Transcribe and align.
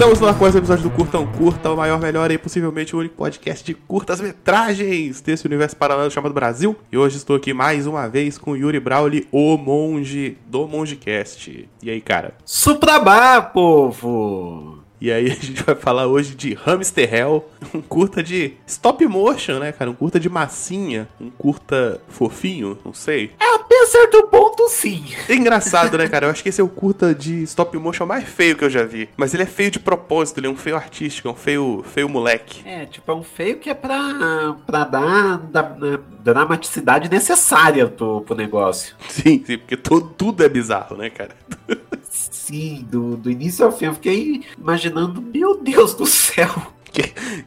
Estamos 0.00 0.22
ar 0.22 0.38
com 0.38 0.48
esse 0.48 0.56
episódio 0.56 0.84
do 0.84 0.90
Curtão 0.90 1.26
Curta, 1.26 1.70
o 1.70 1.76
maior, 1.76 2.00
melhor 2.00 2.30
e 2.30 2.38
possivelmente 2.38 2.96
o 2.96 3.00
único 3.00 3.16
podcast 3.16 3.62
de 3.62 3.74
curtas 3.74 4.18
metragens 4.18 5.20
desse 5.20 5.46
universo 5.46 5.76
paralelo 5.76 6.10
chamado 6.10 6.32
Brasil. 6.32 6.74
E 6.90 6.96
hoje 6.96 7.18
estou 7.18 7.36
aqui 7.36 7.52
mais 7.52 7.86
uma 7.86 8.08
vez 8.08 8.38
com 8.38 8.56
Yuri 8.56 8.80
Brawley, 8.80 9.28
o 9.30 9.58
monge 9.58 10.38
do 10.46 10.66
Mongecast. 10.66 11.68
E 11.82 11.90
aí, 11.90 12.00
cara? 12.00 12.32
Suprabá, 12.46 13.42
povo! 13.42 14.79
E 15.00 15.10
aí 15.10 15.30
a 15.30 15.34
gente 15.34 15.62
vai 15.62 15.74
falar 15.74 16.06
hoje 16.06 16.34
de 16.34 16.52
Hamster 16.52 17.14
Hell, 17.14 17.48
um 17.74 17.80
curta 17.80 18.22
de 18.22 18.54
stop 18.66 19.06
motion, 19.06 19.58
né, 19.58 19.72
cara? 19.72 19.90
Um 19.90 19.94
curta 19.94 20.20
de 20.20 20.28
massinha, 20.28 21.08
um 21.18 21.30
curta 21.30 22.00
fofinho, 22.08 22.78
não 22.84 22.92
sei. 22.92 23.32
É 23.40 23.54
até 23.54 23.86
certo 23.86 24.24
ponto, 24.24 24.68
sim. 24.68 25.02
É 25.26 25.34
engraçado, 25.34 25.96
né, 25.96 26.06
cara? 26.10 26.26
Eu 26.26 26.30
acho 26.30 26.42
que 26.42 26.50
esse 26.50 26.60
é 26.60 26.64
o 26.64 26.68
curta 26.68 27.14
de 27.14 27.42
stop 27.44 27.76
motion 27.78 28.04
mais 28.04 28.24
feio 28.24 28.54
que 28.56 28.64
eu 28.64 28.68
já 28.68 28.84
vi. 28.84 29.08
Mas 29.16 29.32
ele 29.32 29.42
é 29.42 29.46
feio 29.46 29.70
de 29.70 29.78
propósito, 29.78 30.38
ele 30.38 30.48
é 30.48 30.50
um 30.50 30.56
feio 30.56 30.76
artístico, 30.76 31.28
é 31.28 31.30
um 31.30 31.36
feio, 31.36 31.82
feio 31.94 32.08
moleque. 32.08 32.60
É, 32.68 32.84
tipo, 32.84 33.10
é 33.10 33.14
um 33.14 33.22
feio 33.22 33.56
que 33.56 33.70
é 33.70 33.74
pra, 33.74 34.56
pra 34.66 34.84
dar 34.84 35.38
da, 35.38 35.62
dramaticidade 36.22 37.08
necessária 37.08 37.86
pro, 37.88 38.20
pro 38.20 38.34
negócio. 38.34 38.94
Sim, 39.08 39.42
sim, 39.46 39.56
porque 39.56 39.78
tudo, 39.78 40.08
tudo 40.16 40.44
é 40.44 40.48
bizarro, 40.48 40.96
né, 40.96 41.08
cara? 41.08 41.34
Sim, 42.30 42.86
do, 42.88 43.16
do 43.16 43.30
início 43.30 43.64
ao 43.64 43.72
fim 43.72 43.86
eu 43.86 43.94
fiquei 43.94 44.44
imaginando, 44.56 45.20
meu 45.20 45.60
Deus 45.60 45.94
do 45.94 46.06
céu. 46.06 46.50
O 46.86 46.92
que, 46.92 47.02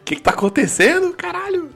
que, 0.06 0.16
que 0.16 0.22
tá 0.22 0.32
acontecendo, 0.32 1.14
caralho? 1.14 1.70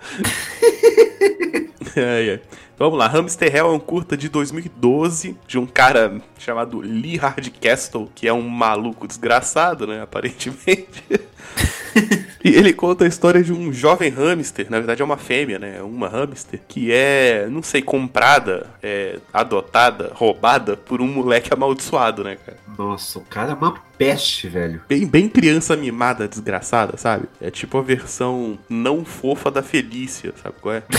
é, 1.96 2.28
é. 2.28 2.42
Então 2.76 2.92
vamos 2.92 3.00
lá, 3.00 3.08
Hamster 3.08 3.54
Hell 3.54 3.68
é 3.68 3.72
um 3.72 3.80
curta 3.80 4.16
de 4.16 4.30
2012 4.30 5.36
de 5.48 5.58
um 5.58 5.66
cara 5.66 6.22
chamado 6.38 6.80
Lee 6.80 7.18
Hard 7.18 7.50
Castle, 7.60 8.10
que 8.14 8.28
é 8.28 8.34
um 8.34 8.48
maluco 8.48 9.08
desgraçado, 9.08 9.88
né, 9.88 10.02
aparentemente. 10.02 11.04
e 12.48 12.56
ele 12.56 12.74
conta 12.74 13.06
a 13.06 13.08
história 13.08 13.44
de 13.44 13.54
um 13.54 13.72
jovem 13.72 14.10
hamster, 14.10 14.68
na 14.70 14.78
verdade 14.78 15.02
é 15.02 15.06
uma 15.06 15.18
fêmea, 15.18 15.60
né, 15.60 15.82
uma 15.82 16.08
hamster, 16.08 16.60
que 16.68 16.92
é, 16.92 17.48
não 17.50 17.62
sei, 17.62 17.82
comprada, 17.82 18.68
é, 18.82 19.20
adotada, 19.34 20.12
roubada 20.14 20.78
por 20.78 21.02
um 21.02 21.08
moleque 21.08 21.54
amaldiçoado, 21.54 22.24
né, 22.24 22.38
cara. 22.46 22.58
Nossa, 22.78 23.20
o 23.20 23.24
cara 23.24 23.52
é 23.52 23.56
uma 23.56 23.74
peste, 23.98 24.48
velho. 24.48 24.82
Bem, 24.88 25.06
bem 25.08 25.28
criança 25.28 25.76
mimada, 25.76 26.28
desgraçada, 26.28 26.96
sabe? 26.98 27.28
É 27.42 27.50
tipo 27.50 27.78
a 27.78 27.82
versão 27.82 28.58
não 28.70 29.04
fofa 29.04 29.50
da 29.50 29.64
Felícia, 29.64 30.34
sabe 30.42 30.56
qual 30.62 30.76
é? 30.76 30.84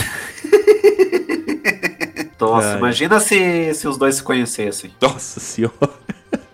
Nossa, 2.39 2.71
Ai. 2.71 2.77
imagina 2.77 3.19
se, 3.19 3.73
se 3.73 3.87
os 3.87 3.97
dois 3.97 4.15
se 4.15 4.23
conhecessem. 4.23 4.91
Nossa 5.01 5.39
senhora. 5.39 5.73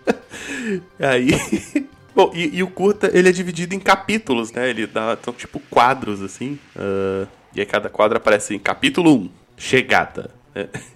Aí. 1.00 1.32
Bom, 2.16 2.32
e, 2.34 2.58
e, 2.58 2.64
o 2.64 2.68
curta, 2.68 3.12
ele 3.14 3.28
é 3.28 3.32
dividido 3.32 3.76
em 3.76 3.80
capítulos, 3.80 4.52
né? 4.54 4.70
Ele 4.70 4.88
dá, 4.88 5.18
são 5.22 5.34
tipo 5.34 5.60
quadros, 5.70 6.22
assim. 6.22 6.58
Uh, 6.74 7.28
e 7.54 7.60
aí 7.60 7.66
cada 7.66 7.90
quadro 7.90 8.18
aparece 8.18 8.56
em 8.56 8.60
capítulo 8.60 9.14
1, 9.14 9.30
chegada. 9.58 10.32
Né? 10.54 10.68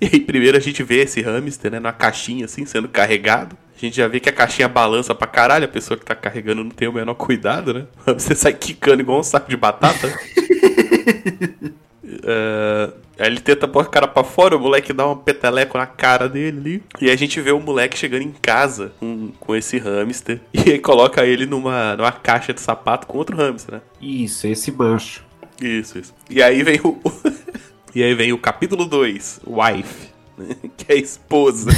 E 0.00 0.06
aí 0.06 0.20
primeiro 0.20 0.56
a 0.56 0.60
gente 0.60 0.80
vê 0.84 1.02
esse 1.02 1.20
hamster, 1.22 1.72
né? 1.72 1.80
Na 1.80 1.92
caixinha, 1.92 2.44
assim, 2.44 2.64
sendo 2.64 2.88
carregado. 2.88 3.56
A 3.76 3.80
gente 3.80 3.96
já 3.96 4.06
vê 4.06 4.20
que 4.20 4.28
a 4.28 4.32
caixinha 4.32 4.68
balança 4.68 5.12
pra 5.12 5.26
caralho. 5.26 5.64
A 5.64 5.68
pessoa 5.68 5.98
que 5.98 6.04
tá 6.04 6.14
carregando 6.14 6.62
não 6.62 6.70
tem 6.70 6.86
o 6.86 6.92
menor 6.92 7.14
cuidado, 7.14 7.74
né? 7.74 7.86
O 8.06 8.12
hamster 8.12 8.36
sai 8.36 8.52
quicando 8.52 9.02
igual 9.02 9.18
um 9.18 9.24
saco 9.24 9.50
de 9.50 9.56
batata. 9.56 10.06
uh, 12.16 13.02
Aí 13.18 13.26
ele 13.26 13.40
tenta 13.40 13.68
pôr 13.68 13.80
a 13.80 13.84
cara 13.84 14.08
pra 14.08 14.24
fora, 14.24 14.56
o 14.56 14.60
moleque 14.60 14.92
dá 14.92 15.06
um 15.06 15.16
peteleco 15.16 15.76
na 15.76 15.86
cara 15.86 16.28
dele 16.28 16.58
ali. 16.58 16.82
E 17.00 17.10
a 17.10 17.16
gente 17.16 17.40
vê 17.40 17.52
o 17.52 17.60
moleque 17.60 17.96
chegando 17.96 18.22
em 18.22 18.32
casa 18.32 18.92
com, 18.98 19.30
com 19.38 19.54
esse 19.54 19.78
hamster. 19.78 20.40
E 20.52 20.72
aí 20.72 20.78
coloca 20.78 21.24
ele 21.24 21.46
numa, 21.46 21.96
numa 21.96 22.12
caixa 22.12 22.52
de 22.52 22.60
sapato 22.60 23.06
com 23.06 23.18
outro 23.18 23.36
hamster, 23.36 23.76
né? 23.76 23.80
Isso, 24.00 24.46
esse 24.46 24.70
mancho. 24.72 25.24
Isso, 25.60 25.98
isso. 25.98 26.14
E 26.30 26.42
aí 26.42 26.62
vem 26.62 26.80
o. 26.82 26.98
e 27.94 28.02
aí 28.02 28.14
vem 28.14 28.32
o 28.32 28.38
capítulo 28.38 28.86
2, 28.86 29.40
Wife, 29.46 30.08
né? 30.38 30.56
que 30.76 30.92
é 30.92 30.94
a 30.94 30.98
esposa. 30.98 31.70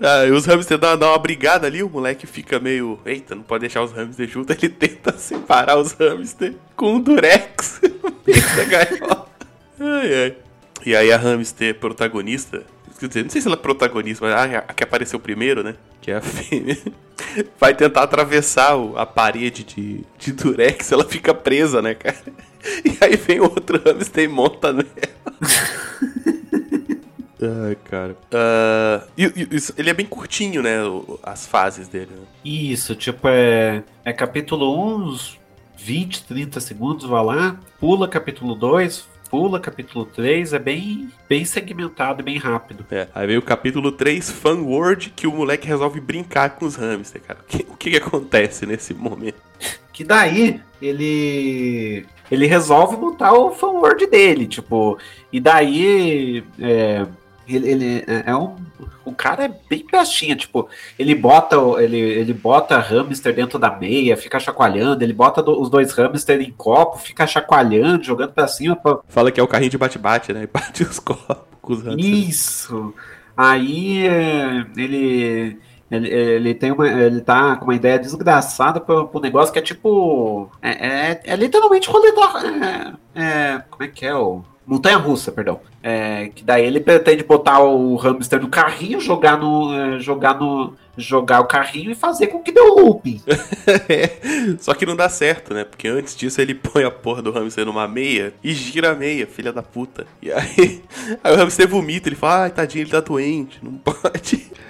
Ah, 0.00 0.24
os 0.32 0.46
hamsters 0.46 0.80
dão, 0.80 0.96
dão 0.96 1.10
uma 1.10 1.18
brigada 1.18 1.66
ali, 1.66 1.82
o 1.82 1.88
moleque 1.88 2.26
fica 2.26 2.60
meio. 2.60 3.00
Eita, 3.04 3.34
não 3.34 3.42
pode 3.42 3.62
deixar 3.62 3.82
os 3.82 3.92
hamsters 3.92 4.30
juntos. 4.30 4.56
Ele 4.56 4.68
tenta 4.68 5.16
separar 5.18 5.76
os 5.76 5.92
hamsters 5.92 6.54
com 6.76 6.94
um 6.94 7.00
durex 7.00 7.80
no 7.82 8.14
meio 8.24 8.56
da 8.56 8.64
gaiola. 8.64 9.27
Ai, 9.80 10.14
ai. 10.24 10.36
E 10.86 10.94
aí 10.94 11.12
a 11.12 11.16
hamster 11.16 11.74
protagonista, 11.74 12.62
quer 12.98 13.08
dizer, 13.08 13.22
não 13.24 13.30
sei 13.30 13.40
se 13.40 13.48
ela 13.48 13.56
é 13.56 13.60
protagonista, 13.60 14.24
mas 14.24 14.34
a, 14.34 14.58
a 14.58 14.74
que 14.74 14.84
apareceu 14.84 15.18
primeiro, 15.18 15.62
né? 15.62 15.74
Que 16.00 16.10
é 16.10 16.16
a 16.16 16.20
fêmea. 16.20 16.78
Vai 17.58 17.74
tentar 17.74 18.02
atravessar 18.02 18.76
o, 18.76 18.96
a 18.96 19.04
parede 19.04 19.64
de, 19.64 20.04
de 20.18 20.32
durex, 20.32 20.92
ela 20.92 21.04
fica 21.04 21.34
presa, 21.34 21.82
né, 21.82 21.94
cara? 21.94 22.16
E 22.84 22.96
aí 23.00 23.16
vem 23.16 23.40
outro 23.40 23.80
hamster 23.84 24.24
e 24.24 24.28
monta 24.28 24.72
nela. 24.72 24.88
Ai, 27.40 27.76
cara. 27.84 28.16
Uh, 28.32 29.08
e, 29.16 29.24
e, 29.24 29.48
ele 29.76 29.90
é 29.90 29.94
bem 29.94 30.06
curtinho, 30.06 30.60
né? 30.60 30.78
As 31.22 31.46
fases 31.46 31.86
dele. 31.86 32.10
Né? 32.10 32.26
Isso, 32.44 32.96
tipo, 32.96 33.28
é, 33.28 33.84
é 34.04 34.12
capítulo 34.12 34.76
1, 34.76 34.94
uns 34.96 35.38
20, 35.76 36.24
30 36.24 36.60
segundos, 36.60 37.06
vai 37.06 37.24
lá, 37.24 37.60
pula 37.78 38.08
capítulo 38.08 38.56
2, 38.56 39.06
pula 39.30 39.60
capítulo 39.60 40.04
3, 40.04 40.52
é 40.52 40.58
bem, 40.58 41.10
bem 41.28 41.44
segmentado 41.44 42.22
e 42.22 42.24
bem 42.24 42.38
rápido. 42.38 42.84
É, 42.90 43.08
aí 43.14 43.26
vem 43.26 43.38
o 43.38 43.42
capítulo 43.42 43.92
3, 43.92 44.30
Fun 44.30 44.62
World, 44.64 45.10
que 45.14 45.26
o 45.26 45.32
moleque 45.32 45.66
resolve 45.66 46.00
brincar 46.00 46.56
com 46.56 46.66
os 46.66 46.76
hamsters, 46.76 47.24
cara. 47.26 47.40
O 47.40 47.44
que, 47.44 47.66
o 47.70 47.76
que, 47.76 47.90
que 47.90 47.96
acontece 47.96 48.66
nesse 48.66 48.94
momento? 48.94 49.40
Que 49.92 50.04
daí 50.04 50.60
ele 50.80 52.06
ele 52.30 52.46
resolve 52.46 52.96
montar 52.96 53.32
o 53.32 53.50
fan 53.52 53.68
world 53.68 54.06
dele, 54.06 54.46
tipo, 54.46 54.98
e 55.32 55.40
daí 55.40 56.44
é, 56.60 57.06
ele, 57.48 57.70
ele 57.70 58.04
é, 58.06 58.24
é 58.26 58.36
um. 58.36 58.56
O 59.04 59.12
cara 59.12 59.44
é 59.44 59.50
bem 59.68 59.84
pestinha, 59.86 60.36
tipo, 60.36 60.68
ele 60.98 61.14
bota, 61.14 61.56
ele, 61.82 61.98
ele 61.98 62.34
bota 62.34 62.78
hamster 62.78 63.34
dentro 63.34 63.58
da 63.58 63.70
meia, 63.70 64.16
fica 64.16 64.38
chacoalhando, 64.38 65.02
ele 65.02 65.14
bota 65.14 65.42
do, 65.42 65.58
os 65.60 65.70
dois 65.70 65.92
hamster 65.92 66.40
em 66.40 66.50
copo, 66.50 66.98
fica 66.98 67.26
chacoalhando, 67.26 68.04
jogando 68.04 68.32
pra 68.32 68.46
cima. 68.46 68.76
Pra... 68.76 68.98
Fala 69.08 69.32
que 69.32 69.40
é 69.40 69.42
o 69.42 69.48
carrinho 69.48 69.70
de 69.70 69.78
bate-bate, 69.78 70.32
né? 70.32 70.42
E 70.44 70.46
bate 70.46 70.82
os 70.82 70.98
copos 70.98 71.36
com 71.60 71.72
os 71.72 71.82
hamsters. 71.82 72.28
Isso! 72.28 72.94
Aí 73.36 74.06
é, 74.06 74.66
ele. 74.76 75.58
Ele, 75.90 76.06
ele, 76.06 76.54
tem 76.54 76.70
uma, 76.70 76.86
ele 76.86 77.22
tá 77.22 77.56
com 77.56 77.64
uma 77.64 77.74
ideia 77.74 77.98
desgraçada 77.98 78.78
pro, 78.78 79.08
pro 79.08 79.22
negócio 79.22 79.50
que 79.50 79.58
é 79.58 79.62
tipo. 79.62 80.50
É, 80.60 80.86
é, 80.86 81.20
é 81.24 81.34
literalmente 81.36 81.88
rolê 81.88 82.12
da. 82.12 82.96
É, 83.14 83.54
é, 83.54 83.62
como 83.70 83.84
é 83.84 83.88
que 83.88 84.04
é 84.04 84.14
o. 84.14 84.42
Montanha 84.68 84.98
russa, 84.98 85.32
perdão. 85.32 85.60
É, 85.82 86.30
que 86.34 86.44
daí 86.44 86.62
ele 86.66 86.78
pretende 86.78 87.24
botar 87.24 87.58
o 87.60 87.96
hamster 87.96 88.38
no 88.38 88.48
carrinho, 88.48 89.00
jogar 89.00 89.38
no. 89.38 89.74
É, 89.74 89.98
jogar 89.98 90.38
no. 90.38 90.74
jogar 90.94 91.40
o 91.40 91.46
carrinho 91.46 91.90
e 91.90 91.94
fazer 91.94 92.26
com 92.26 92.42
que 92.42 92.52
dê 92.52 92.60
o 92.60 92.74
looping. 92.74 93.22
é, 93.88 94.10
só 94.58 94.74
que 94.74 94.84
não 94.84 94.94
dá 94.94 95.08
certo, 95.08 95.54
né? 95.54 95.64
Porque 95.64 95.88
antes 95.88 96.14
disso 96.14 96.38
ele 96.42 96.54
põe 96.54 96.84
a 96.84 96.90
porra 96.90 97.22
do 97.22 97.32
hamster 97.32 97.64
numa 97.64 97.88
meia 97.88 98.34
e 98.44 98.52
gira 98.52 98.90
a 98.90 98.94
meia, 98.94 99.26
filha 99.26 99.54
da 99.54 99.62
puta. 99.62 100.06
E 100.20 100.30
aí, 100.30 100.82
aí 101.24 101.32
o 101.32 101.36
hamster 101.36 101.66
vomita, 101.66 102.10
ele 102.10 102.16
fala, 102.16 102.42
ai, 102.42 102.50
tadinho, 102.50 102.82
ele 102.82 102.90
tá 102.90 103.00
doente, 103.00 103.58
não 103.62 103.72
pode. 103.72 104.48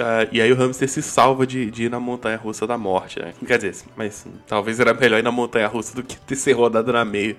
Ah, 0.00 0.26
e 0.32 0.40
aí 0.40 0.52
o 0.52 0.56
hamster 0.56 0.88
se 0.88 1.00
salva 1.00 1.46
de, 1.46 1.70
de 1.70 1.84
ir 1.84 1.88
na 1.88 2.00
montanha 2.00 2.36
russa 2.36 2.66
da 2.66 2.76
morte, 2.76 3.20
né? 3.20 3.32
Quer 3.46 3.58
dizer, 3.58 3.84
mas 3.96 4.26
talvez 4.48 4.80
era 4.80 4.92
melhor 4.92 5.20
ir 5.20 5.22
na 5.22 5.30
montanha 5.30 5.68
russa 5.68 5.94
do 5.94 6.02
que 6.02 6.16
ter 6.16 6.34
ser 6.34 6.54
rodado 6.54 6.92
na 6.92 7.04
meia. 7.04 7.36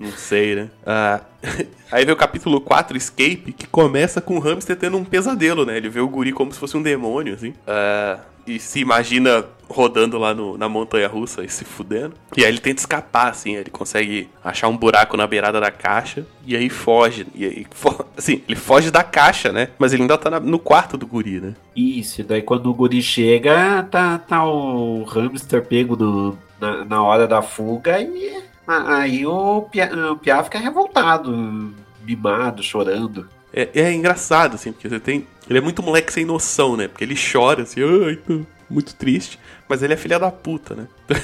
Não 0.00 0.12
sei, 0.12 0.54
né? 0.54 0.70
Ah, 0.86 1.20
aí 1.90 2.04
vem 2.04 2.14
o 2.14 2.16
capítulo 2.16 2.60
4, 2.60 2.96
Escape, 2.96 3.52
que 3.52 3.66
começa 3.66 4.20
com 4.20 4.36
o 4.36 4.40
hamster 4.40 4.76
tendo 4.76 4.96
um 4.96 5.04
pesadelo, 5.04 5.64
né? 5.64 5.76
Ele 5.76 5.88
vê 5.88 6.00
o 6.00 6.08
guri 6.08 6.32
como 6.32 6.52
se 6.52 6.58
fosse 6.58 6.76
um 6.76 6.82
demônio, 6.82 7.34
assim. 7.34 7.54
Ah, 7.66 8.20
e 8.46 8.58
se 8.58 8.80
imagina 8.80 9.44
rodando 9.68 10.18
lá 10.18 10.34
no, 10.34 10.58
na 10.58 10.68
montanha 10.68 11.08
russa 11.08 11.44
e 11.44 11.48
se 11.48 11.64
fudendo. 11.64 12.14
E 12.36 12.44
aí 12.44 12.50
ele 12.50 12.58
tenta 12.58 12.80
escapar, 12.80 13.30
assim, 13.30 13.56
ele 13.56 13.70
consegue 13.70 14.28
achar 14.44 14.68
um 14.68 14.76
buraco 14.76 15.16
na 15.16 15.26
beirada 15.26 15.60
da 15.60 15.70
caixa 15.70 16.26
e 16.46 16.56
aí 16.56 16.68
foge. 16.68 17.26
E 17.34 17.44
aí, 17.44 17.66
fo 17.72 18.04
assim, 18.16 18.42
ele 18.46 18.56
foge 18.56 18.90
da 18.90 19.02
caixa, 19.02 19.52
né? 19.52 19.68
Mas 19.78 19.92
ele 19.92 20.02
ainda 20.02 20.18
tá 20.18 20.30
na, 20.30 20.40
no 20.40 20.58
quarto 20.58 20.96
do 20.96 21.06
guri, 21.06 21.40
né? 21.40 21.54
Isso, 21.74 22.22
daí 22.22 22.42
quando 22.42 22.66
o 22.66 22.74
guri 22.74 23.02
chega, 23.02 23.82
tá, 23.84 24.18
tá 24.18 24.44
o 24.44 25.04
hamster 25.04 25.62
pego 25.64 25.96
no, 25.96 26.38
na, 26.60 26.84
na 26.84 27.02
hora 27.02 27.26
da 27.26 27.40
fuga 27.42 28.00
e 28.00 28.42
Aí 28.66 29.26
o 29.26 29.62
Pia, 29.62 29.90
o 30.12 30.16
Pia 30.16 30.42
fica 30.44 30.58
revoltado, 30.58 31.74
mimado, 32.04 32.62
chorando. 32.62 33.28
É, 33.52 33.68
é, 33.74 33.92
engraçado, 33.92 34.54
assim, 34.54 34.72
porque 34.72 34.88
você 34.88 35.00
tem. 35.00 35.26
Ele 35.48 35.58
é 35.58 35.62
muito 35.62 35.82
moleque 35.82 36.12
sem 36.12 36.24
noção, 36.24 36.76
né? 36.76 36.88
Porque 36.88 37.04
ele 37.04 37.16
chora, 37.16 37.62
assim, 37.62 37.80
ai, 37.82 38.16
tô 38.16 38.40
muito 38.70 38.94
triste. 38.94 39.38
Mas 39.68 39.82
ele 39.82 39.92
é 39.92 39.96
filha 39.96 40.18
da 40.18 40.30
puta, 40.30 40.74
né? 40.74 40.86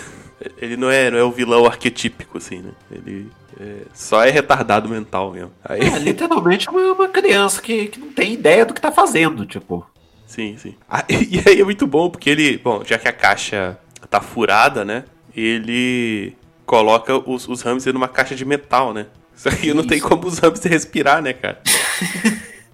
ele 0.58 0.76
não 0.76 0.90
é, 0.90 1.10
não 1.10 1.18
é 1.18 1.22
o 1.24 1.30
vilão 1.30 1.64
arquetípico, 1.64 2.38
assim, 2.38 2.58
né? 2.58 2.72
Ele 2.90 3.30
é, 3.58 3.82
só 3.94 4.24
é 4.24 4.30
retardado 4.30 4.88
mental 4.88 5.32
mesmo. 5.32 5.52
Aí... 5.64 5.80
É, 5.80 5.98
literalmente 5.98 6.68
uma, 6.68 6.92
uma 6.92 7.08
criança 7.08 7.62
que, 7.62 7.86
que 7.86 7.98
não 7.98 8.12
tem 8.12 8.34
ideia 8.34 8.66
do 8.66 8.74
que 8.74 8.80
tá 8.80 8.92
fazendo, 8.92 9.46
tipo. 9.46 9.86
Sim, 10.26 10.56
sim. 10.58 10.74
Ah, 10.88 11.04
e 11.08 11.42
aí 11.46 11.60
é 11.60 11.64
muito 11.64 11.86
bom, 11.86 12.10
porque 12.10 12.28
ele. 12.28 12.58
Bom, 12.58 12.82
já 12.84 12.98
que 12.98 13.08
a 13.08 13.12
caixa 13.12 13.78
tá 14.10 14.20
furada, 14.20 14.84
né? 14.84 15.04
Ele 15.34 16.36
coloca 16.68 17.16
os, 17.16 17.48
os 17.48 17.62
hamsters 17.62 17.94
numa 17.94 18.06
caixa 18.06 18.36
de 18.36 18.44
metal, 18.44 18.92
né? 18.92 19.06
Isso 19.34 19.48
aí 19.48 19.72
não 19.72 19.82
tem 19.82 19.98
como 19.98 20.26
os 20.26 20.38
hamsters 20.38 20.70
respirar, 20.70 21.22
né, 21.22 21.32
cara? 21.32 21.62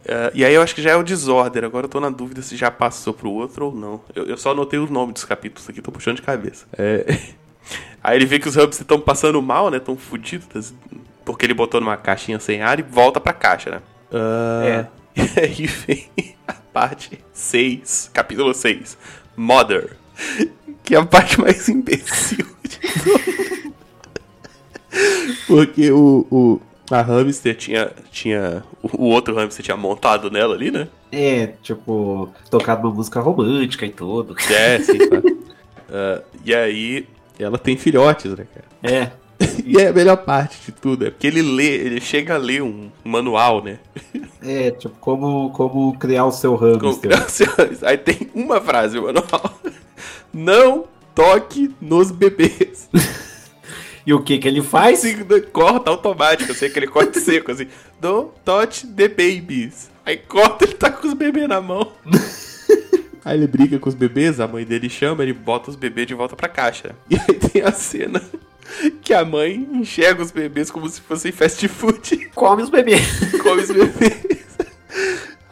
Uh, 0.05 0.35
e 0.35 0.45
aí 0.45 0.53
eu 0.53 0.61
acho 0.61 0.75
que 0.75 0.83
já 0.83 0.91
é 0.91 0.97
o 0.97 1.03
Disorder. 1.05 1.65
Agora 1.65 1.87
eu 1.87 1.89
tô 1.89 2.01
na 2.01 2.11
dúvida 2.11 2.43
se 2.43 2.57
já 2.57 2.73
passou 2.73 3.15
pro 3.15 3.31
outro 3.31 3.67
ou 3.67 3.75
não. 3.75 4.01
Eu, 4.13 4.27
eu 4.27 4.37
só 4.37 4.51
anotei 4.51 4.81
os 4.81 4.91
nomes 4.91 5.15
dos 5.15 5.25
capítulos 5.25 5.69
aqui, 5.71 5.81
tô 5.81 5.93
puxando 5.93 6.17
de 6.17 6.23
cabeça. 6.23 6.67
É... 6.77 7.19
Aí 8.03 8.19
ele 8.19 8.27
vê 8.27 8.39
que 8.39 8.49
os 8.49 8.57
hamsters 8.57 8.81
estão 8.81 9.01
passando 9.01 9.41
mal, 9.41 9.71
né? 9.71 9.79
Tão 9.79 9.97
fodidos. 9.97 10.75
Porque 11.25 11.47
ele 11.47 11.55
botou 11.55 11.81
numa 11.81 11.97
caixinha 11.97 12.41
sem 12.41 12.61
ar 12.61 12.79
e 12.81 12.83
volta 12.83 13.21
pra 13.21 13.33
caixa, 13.33 13.71
né? 13.71 13.81
Uh... 14.11 14.65
É. 14.67 14.89
E 15.17 15.41
aí 15.41 15.67
vem 15.67 16.37
a 16.49 16.55
parte 16.73 17.21
6, 17.33 18.11
capítulo 18.13 18.53
6. 18.53 18.99
Mother. 19.37 19.97
Que 20.83 20.97
é 20.97 20.99
a 20.99 21.07
parte 21.07 21.41
mais 21.41 21.69
imbecil 21.69 22.45
de 22.65 22.79
tudo. 22.81 23.64
Porque 25.47 25.91
o, 25.91 26.27
o, 26.31 26.61
a 26.91 27.01
hamster 27.03 27.57
tinha, 27.57 27.91
tinha. 28.11 28.63
O 28.83 29.07
outro 29.07 29.35
hamster 29.35 29.65
tinha 29.65 29.77
montado 29.77 30.31
nela 30.31 30.55
ali, 30.55 30.71
né? 30.71 30.89
É, 31.11 31.49
tipo, 31.63 32.29
tocado 32.51 32.87
uma 32.89 32.95
música 32.95 33.21
romântica 33.21 33.87
e 33.87 33.91
tudo. 33.91 34.37
É, 34.51 34.79
sim, 34.83 34.99
claro. 34.99 35.29
uh, 35.29 36.23
e 36.45 36.55
aí, 36.55 37.07
ela 37.39 37.59
tem 37.59 37.77
filhotes, 37.77 38.33
né, 38.33 38.47
cara? 38.53 38.67
É. 38.83 39.11
e 39.65 39.79
é 39.79 39.89
a 39.89 39.93
melhor 39.93 40.19
parte 40.19 40.59
de 40.67 40.73
tudo, 40.73 41.07
é 41.07 41.11
porque 41.11 41.27
ele 41.27 41.43
lê, 41.43 41.67
ele 41.67 42.01
chega 42.01 42.35
a 42.35 42.39
ler 42.39 42.63
um 42.63 42.89
manual, 43.03 43.63
né? 43.63 43.79
É, 44.43 44.71
tipo, 44.71 44.95
como, 45.01 45.51
como 45.51 45.97
criar 45.99 46.27
o 46.27 46.33
seu 46.33 46.55
hamster. 46.55 46.81
Como 46.81 46.99
criar 46.99 47.27
o 47.27 47.31
seu. 47.31 47.49
Aí 47.83 47.97
tem 47.97 48.31
uma 48.35 48.61
frase 48.61 48.97
no 48.97 49.03
manual. 49.03 49.59
Não 50.33 50.85
toque 51.15 51.75
nos 51.81 52.11
bebês. 52.11 52.89
E 54.07 54.13
o 54.13 54.23
que 54.23 54.39
que 54.39 54.47
ele 54.47 54.63
faz? 54.63 55.01
Sim, 55.01 55.17
corta 55.53 55.91
automático, 55.91 56.51
eu 56.51 56.55
sei 56.55 56.69
que 56.69 56.79
ele 56.79 56.87
corta 56.87 57.19
seco, 57.21 57.53
assim. 57.53 57.67
Don't 58.01 58.31
touch 58.45 58.87
the 58.87 59.09
babies. 59.09 59.91
Aí 60.05 60.17
corta, 60.19 60.65
ele 60.65 60.75
tá 60.75 60.91
com 60.91 61.07
os 61.07 61.15
bebês 61.15 61.49
na 61.49 61.61
mão. 61.61 61.93
Aí 63.25 63.39
ele 63.39 63.47
briga 63.47 63.79
com 63.79 63.89
os 63.89 63.95
bebês, 63.95 64.39
a 64.39 64.47
mãe 64.47 64.67
dele 64.67 64.91
chama, 64.91 65.23
ele 65.23 65.33
bota 65.33 65.71
os 65.71 65.77
bebês 65.77 66.07
de 66.07 66.13
volta 66.13 66.37
pra 66.37 66.49
caixa. 66.49 66.95
E 67.09 67.17
aí 67.17 67.35
tem 67.39 67.63
a 67.63 67.73
cena 67.73 68.21
que 69.01 69.15
a 69.15 69.25
mãe 69.25 69.67
enxerga 69.73 70.23
os 70.23 70.31
bebês 70.31 70.71
como 70.71 70.89
se 70.89 71.01
fossem 71.01 71.33
fast 71.33 71.67
food. 71.69 72.31
Come 72.35 72.63
os 72.63 72.69
bebês. 72.69 73.01
Come 73.43 73.63
os 73.63 73.71
bebês. 73.71 74.24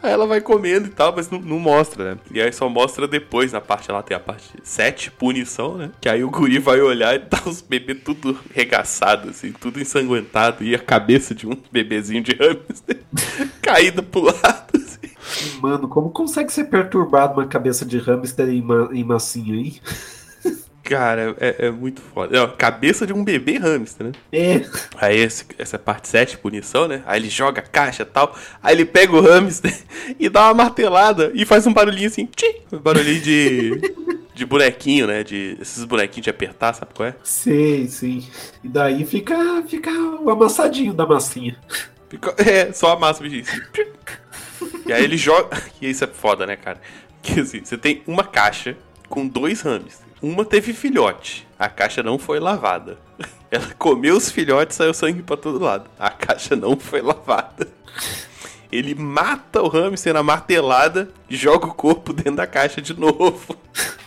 Aí 0.03 0.11
ela 0.11 0.27
vai 0.27 0.41
comendo 0.41 0.87
e 0.87 0.89
tal, 0.89 1.15
mas 1.15 1.29
não, 1.29 1.39
não, 1.39 1.57
mostra, 1.57 2.15
né? 2.15 2.19
E 2.29 2.41
aí 2.41 2.51
só 2.51 2.67
mostra 2.67 3.07
depois, 3.07 3.53
na 3.53 3.61
parte 3.61 3.89
lá 3.89 4.03
tem 4.03 4.17
a 4.17 4.19
parte 4.19 4.51
7, 4.61 5.09
punição, 5.11 5.77
né? 5.77 5.91
Que 6.01 6.09
aí 6.09 6.25
o 6.25 6.29
guri 6.29 6.59
vai 6.59 6.81
olhar 6.81 7.15
e 7.15 7.19
tá 7.19 7.41
os 7.45 7.61
bebês 7.61 7.99
tudo 8.03 8.37
regaçado, 8.53 9.29
assim, 9.29 9.53
tudo 9.53 9.79
ensanguentado. 9.79 10.61
E 10.61 10.75
a 10.75 10.79
cabeça 10.79 11.33
de 11.33 11.47
um 11.47 11.57
bebezinho 11.71 12.21
de 12.21 12.33
hamster 12.33 12.99
caída 13.63 14.03
pro 14.03 14.23
lado, 14.23 14.71
assim. 14.75 15.59
Mano, 15.61 15.87
como 15.87 16.09
consegue 16.09 16.51
ser 16.51 16.65
perturbado 16.65 17.39
uma 17.39 17.47
cabeça 17.47 17.85
de 17.85 17.97
hamster 17.97 18.49
em, 18.49 18.61
ma 18.61 18.89
em 18.91 19.05
massinha, 19.05 19.55
hein? 19.55 19.79
Cara, 20.93 21.35
é, 21.39 21.65
é 21.65 21.71
muito 21.71 22.01
foda. 22.01 22.37
É, 22.37 22.47
cabeça 22.55 23.07
de 23.07 23.11
um 23.11 23.23
bebê 23.23 23.57
hamster, 23.57 24.07
né? 24.07 24.11
É. 24.31 24.61
Aí 24.95 25.17
esse, 25.17 25.43
essa 25.57 25.79
parte 25.79 26.07
7, 26.07 26.37
punição, 26.37 26.87
né? 26.87 27.01
Aí 27.07 27.19
ele 27.19 27.29
joga 27.29 27.61
a 27.61 27.63
caixa 27.63 28.03
e 28.03 28.05
tal. 28.05 28.37
Aí 28.61 28.75
ele 28.75 28.85
pega 28.85 29.15
o 29.15 29.19
hamster 29.19 29.75
e 30.19 30.29
dá 30.29 30.43
uma 30.43 30.53
martelada 30.53 31.31
e 31.33 31.45
faz 31.45 31.65
um 31.65 31.73
barulhinho 31.73 32.07
assim. 32.07 32.27
Tchim, 32.27 32.53
um 32.71 32.77
barulhinho 32.77 33.21
de. 33.21 33.93
de 34.35 34.45
bonequinho, 34.45 35.07
né? 35.07 35.23
De 35.23 35.57
esses 35.59 35.83
bonequinhos 35.83 36.25
de 36.25 36.29
apertar, 36.29 36.73
sabe 36.73 36.93
qual 36.93 37.09
é? 37.09 37.15
Sim, 37.23 37.87
sim. 37.87 38.27
E 38.63 38.67
daí 38.67 39.03
fica, 39.03 39.63
fica 39.67 39.89
o 39.91 40.29
amassadinho 40.29 40.93
da 40.93 41.07
massinha. 41.07 41.57
Fica, 42.07 42.35
é, 42.37 42.71
só 42.71 42.91
amassa 42.91 43.19
o 43.19 43.23
bichinho. 43.27 43.45
E 44.85 44.93
aí 44.93 45.03
ele 45.03 45.17
joga. 45.17 45.59
E 45.81 45.89
isso 45.89 46.03
é 46.03 46.07
foda, 46.07 46.45
né, 46.45 46.55
cara? 46.55 46.79
Que 47.23 47.39
assim, 47.39 47.65
você 47.65 47.79
tem 47.79 48.03
uma 48.05 48.23
caixa 48.23 48.77
com 49.09 49.27
dois 49.27 49.61
hamsters. 49.61 50.02
Uma 50.23 50.45
teve 50.45 50.71
filhote. 50.71 51.45
A 51.59 51.67
caixa 51.67 52.01
não 52.01 52.17
foi 52.17 52.39
lavada. 52.39 52.97
Ela 53.51 53.67
comeu 53.77 54.15
os 54.15 54.31
filhotes 54.31 54.73
e 54.73 54.77
saiu 54.77 54.93
sangue 54.93 55.21
para 55.21 55.35
todo 55.35 55.59
lado. 55.61 55.89
A 55.99 56.09
caixa 56.09 56.55
não 56.55 56.77
foi 56.79 57.01
lavada. 57.01 57.67
Ele 58.71 58.95
mata 58.95 59.61
o 59.61 59.67
hamster 59.67 60.13
na 60.13 60.23
martelada 60.23 61.09
e 61.29 61.35
joga 61.35 61.67
o 61.67 61.73
corpo 61.73 62.13
dentro 62.13 62.37
da 62.37 62.47
caixa 62.47 62.81
de 62.81 62.97
novo. 62.97 63.57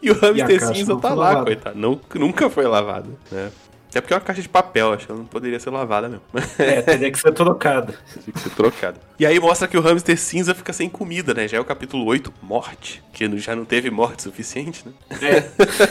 E 0.00 0.12
o 0.12 0.14
hamster 0.14 0.48
e 0.48 0.60
cinza 0.76 0.96
tá 0.96 1.08
lá, 1.08 1.30
lavada. 1.30 1.44
coitado. 1.44 1.76
Não, 1.76 2.00
nunca 2.14 2.48
foi 2.48 2.64
lavado, 2.68 3.18
né? 3.32 3.50
É 3.94 4.00
porque 4.00 4.12
é 4.12 4.16
uma 4.16 4.22
caixa 4.22 4.42
de 4.42 4.48
papel, 4.48 4.92
acho 4.92 5.06
que 5.06 5.12
ela 5.12 5.20
não 5.20 5.26
poderia 5.26 5.58
ser 5.58 5.70
lavada 5.70 6.08
mesmo. 6.08 6.24
É, 6.58 6.82
teria 6.82 7.10
que 7.10 7.18
ser 7.18 7.32
trocada. 7.32 7.94
teria 8.14 8.32
que 8.32 8.40
ser 8.40 8.50
trocada. 8.50 9.00
E 9.18 9.24
aí 9.24 9.38
mostra 9.40 9.66
que 9.66 9.76
o 9.76 9.80
hamster 9.80 10.18
cinza 10.18 10.54
fica 10.54 10.72
sem 10.72 10.88
comida, 10.88 11.32
né? 11.32 11.48
Já 11.48 11.58
é 11.58 11.60
o 11.60 11.64
capítulo 11.64 12.04
8, 12.04 12.32
morte. 12.42 13.02
Que 13.12 13.38
já 13.38 13.56
não 13.56 13.64
teve 13.64 13.90
morte 13.90 14.22
suficiente, 14.22 14.84
né? 14.86 14.92
É. 15.22 15.50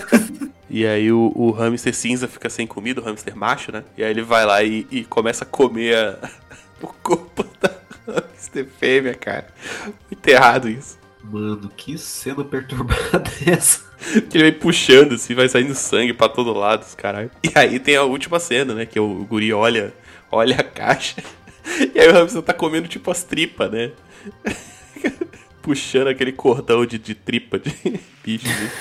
e 0.69 0.85
aí 0.85 1.11
o, 1.11 1.31
o, 1.35 1.51
hamster 1.51 1.93
cinza 1.93 2.27
fica 2.27 2.49
sem 2.49 2.67
comida, 2.67 3.01
o 3.01 3.03
hamster 3.03 3.35
macho, 3.35 3.71
né? 3.71 3.83
E 3.97 4.03
aí 4.03 4.11
ele 4.11 4.21
vai 4.21 4.45
lá 4.45 4.61
e, 4.63 4.85
e 4.91 5.03
começa 5.03 5.43
a 5.43 5.47
comer 5.47 5.95
a, 5.95 6.29
o 6.81 6.87
corpo 6.87 7.45
da 7.59 7.71
hamster 8.05 8.67
fêmea, 8.79 9.15
cara. 9.15 9.47
Muito 10.09 10.27
errado 10.27 10.69
isso. 10.69 10.97
Mano, 11.29 11.69
que 11.75 11.97
cena 11.97 12.43
perturbada 12.43 13.29
é 13.45 13.51
essa? 13.51 13.87
ele 14.33 14.43
vai 14.43 14.51
puxando, 14.51 15.13
assim, 15.13 15.33
vai 15.33 15.49
saindo 15.49 15.75
sangue 15.75 16.13
pra 16.13 16.29
todo 16.29 16.53
lado, 16.53 16.85
caralho. 16.95 17.31
E 17.43 17.51
aí 17.55 17.79
tem 17.79 17.95
a 17.95 18.03
última 18.03 18.39
cena, 18.39 18.73
né? 18.73 18.85
Que 18.85 18.99
o 18.99 19.25
guri 19.25 19.51
olha, 19.51 19.93
olha 20.31 20.55
a 20.57 20.63
caixa. 20.63 21.21
E 21.93 21.99
aí 21.99 22.07
o 22.07 22.13
hamster 22.13 22.41
tá 22.41 22.53
comendo 22.53 22.87
tipo 22.87 23.11
as 23.11 23.23
tripas, 23.25 23.69
né? 23.69 23.91
Puxando 25.61 26.07
aquele 26.07 26.31
cordão 26.31 26.85
de, 26.85 26.97
de 26.97 27.13
tripa 27.13 27.59
de 27.59 27.99
bicho, 28.23 28.47
né? 28.47 28.71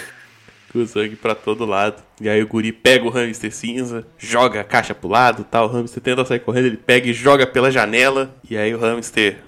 Com 0.73 0.87
sangue 0.87 1.17
pra 1.17 1.35
todo 1.35 1.67
lado. 1.67 2.01
E 2.21 2.29
aí 2.29 2.41
o 2.41 2.47
guri 2.47 2.71
pega 2.71 3.05
o 3.05 3.11
hamster 3.11 3.53
cinza, 3.53 4.07
joga 4.17 4.61
a 4.61 4.65
caixa 4.65 4.95
pro 4.95 5.09
lado 5.09 5.43
tal. 5.43 5.67
O 5.67 5.73
hamster 5.73 6.01
tenta 6.01 6.25
sair 6.25 6.39
correndo, 6.39 6.67
ele 6.67 6.77
pega 6.77 7.09
e 7.09 7.13
joga 7.13 7.45
pela 7.45 7.73
janela. 7.73 8.33
E 8.49 8.57
aí 8.57 8.73
o 8.73 8.79
hamster 8.79 9.39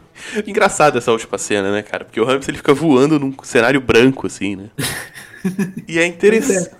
Engraçado 0.46 0.98
essa 0.98 1.12
última 1.12 1.38
cena, 1.38 1.70
né, 1.70 1.82
cara? 1.82 2.04
Porque 2.04 2.20
o 2.20 2.24
hamster 2.24 2.50
ele 2.50 2.58
fica 2.58 2.74
voando 2.74 3.18
num 3.18 3.34
cenário 3.42 3.80
branco, 3.80 4.26
assim, 4.26 4.56
né? 4.56 4.70
E 5.86 5.98
é, 5.98 6.02
é, 6.02 6.06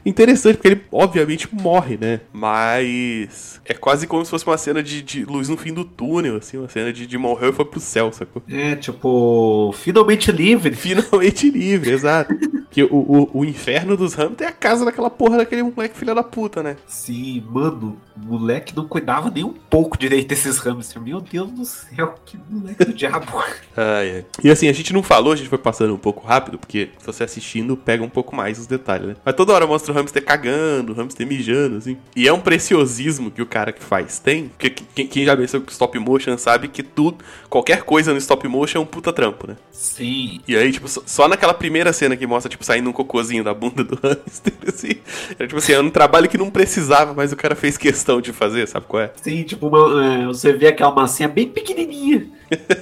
interessante, 0.05 0.57
porque 0.57 0.69
ele 0.69 0.81
obviamente 0.93 1.49
morre, 1.53 1.97
né? 1.97 2.21
Mas 2.33 3.61
é 3.65 3.75
quase 3.75 4.07
como 4.07 4.25
se 4.25 4.31
fosse 4.31 4.47
uma 4.47 4.59
cena 4.59 4.83
de, 4.83 5.03
de 5.03 5.25
luz 5.25 5.49
no 5.49 5.57
fim 5.57 5.73
do 5.73 5.85
túnel, 5.85 6.37
assim, 6.37 6.57
uma 6.57 6.69
cena 6.69 6.93
de, 6.93 7.07
de 7.07 7.19
morreu 7.19 7.51
e 7.51 7.53
foi 7.53 7.65
pro 7.65 7.81
céu, 7.81 8.13
sacou? 8.13 8.43
É, 8.49 8.77
tipo, 8.77 9.75
finalmente 9.79 10.33
livre. 10.33 10.75
Finalmente 10.75 11.51
livre, 11.51 11.91
exato. 11.93 12.35
que 12.71 12.83
o, 12.83 12.89
o, 12.95 13.41
o, 13.41 13.45
inferno 13.45 13.97
dos 13.97 14.19
Hamilton 14.19 14.45
é 14.45 14.47
a 14.49 14.53
casa 14.53 14.85
daquela 14.85 15.11
porra 15.11 15.39
daquele 15.39 15.63
moleque 15.63 15.97
filha 15.97 16.15
da 16.15 16.23
puta, 16.23 16.63
né? 16.63 16.77
Sim, 16.87 17.43
mano, 17.49 17.99
o 18.17 18.27
moleque 18.27 18.75
não 18.77 18.87
cuidava 18.87 19.31
nem 19.31 19.45
um 19.45 19.53
pouco 19.53 19.99
direito 19.99 20.29
desses 20.29 20.59
hamsters. 20.59 21.05
Meu 21.05 21.21
Deus 21.21 21.51
do 21.51 21.65
céu, 21.65 22.15
que 22.25 22.39
moleque 22.49 22.85
do 22.85 22.93
diabo. 22.93 23.27
Ah, 23.77 24.05
é. 24.05 24.25
E 24.43 24.51
assim, 24.51 24.69
a 24.69 24.73
gente 24.73 24.93
não 24.93 25.05
falou, 25.05 25.33
a 25.33 25.37
gente 25.37 25.49
foi 25.49 25.59
passando 25.59 25.95
um 25.95 25.99
pouco 25.99 26.27
rápido, 26.27 26.59
porque 26.59 26.91
se 26.99 27.07
você 27.07 27.23
assistindo, 27.23 27.77
pega 27.77 28.03
um 28.03 28.09
pouco 28.09 28.35
mais 28.35 28.48
os 28.57 28.67
detalhes, 28.67 29.09
né? 29.09 29.17
Mas 29.25 29.35
toda 29.35 29.53
hora 29.53 29.67
mostra 29.67 29.93
o 29.93 29.95
hamster 29.95 30.25
cagando, 30.25 30.93
o 30.93 30.95
hamster 30.95 31.27
mijando, 31.27 31.77
assim. 31.77 31.99
E 32.15 32.29
é 32.29 32.33
um 32.33 32.41
preciosismo 32.41 33.31
que 33.31 33.43
o 33.43 33.47
cara 33.47 33.73
que 33.73 33.83
faz 33.83 34.21
tem, 34.21 34.49
porque 34.49 34.71
quem 34.71 35.25
já 35.25 35.37
pensou 35.37 35.61
com 35.61 35.71
stop 35.71 35.99
motion 35.99 36.39
sabe 36.39 36.69
que 36.69 36.83
tudo, 36.83 37.19
qualquer 37.51 37.83
coisa 37.83 38.13
no 38.13 38.19
stop 38.19 38.47
motion 38.47 38.79
é 38.79 38.83
um 38.83 38.87
puta 38.87 39.13
trampo, 39.13 39.49
né? 39.49 39.57
Sim. 39.73 40.41
E 40.47 40.57
aí, 40.57 40.71
tipo, 40.71 40.89
só 40.89 41.27
naquela 41.27 41.53
primeira 41.53 41.93
cena 41.93 42.17
que 42.17 42.27
mostra, 42.27 42.49
tipo, 42.49 42.65
saindo 42.65 42.89
um 42.89 42.93
cocôzinho 42.93 43.43
da 43.43 43.53
bunda 43.53 43.83
do 43.83 43.97
hamster, 44.01 44.55
assim. 44.67 44.93
Era 45.39 45.49
tipo 45.49 45.59
assim, 45.59 45.73
era 45.73 45.83
um 45.83 45.91
trabalho 45.91 46.29
que 46.29 46.39
não 46.39 46.51
precisava, 46.51 47.13
mas 47.13 47.33
o 47.33 47.37
cara 47.37 47.57
fez 47.57 47.77
questão 47.77 48.21
de 48.21 48.33
fazer, 48.33 48.69
sabe 48.69 48.87
qual 48.87 49.03
é? 49.03 49.13
Sim, 49.21 49.43
tipo, 49.43 49.67
uma, 49.67 50.05
é, 50.05 50.27
você 50.27 50.53
vê 50.53 50.69
aquela 50.69 50.93
massinha 50.93 51.29
bem 51.29 51.49
pequenininha. 51.49 52.27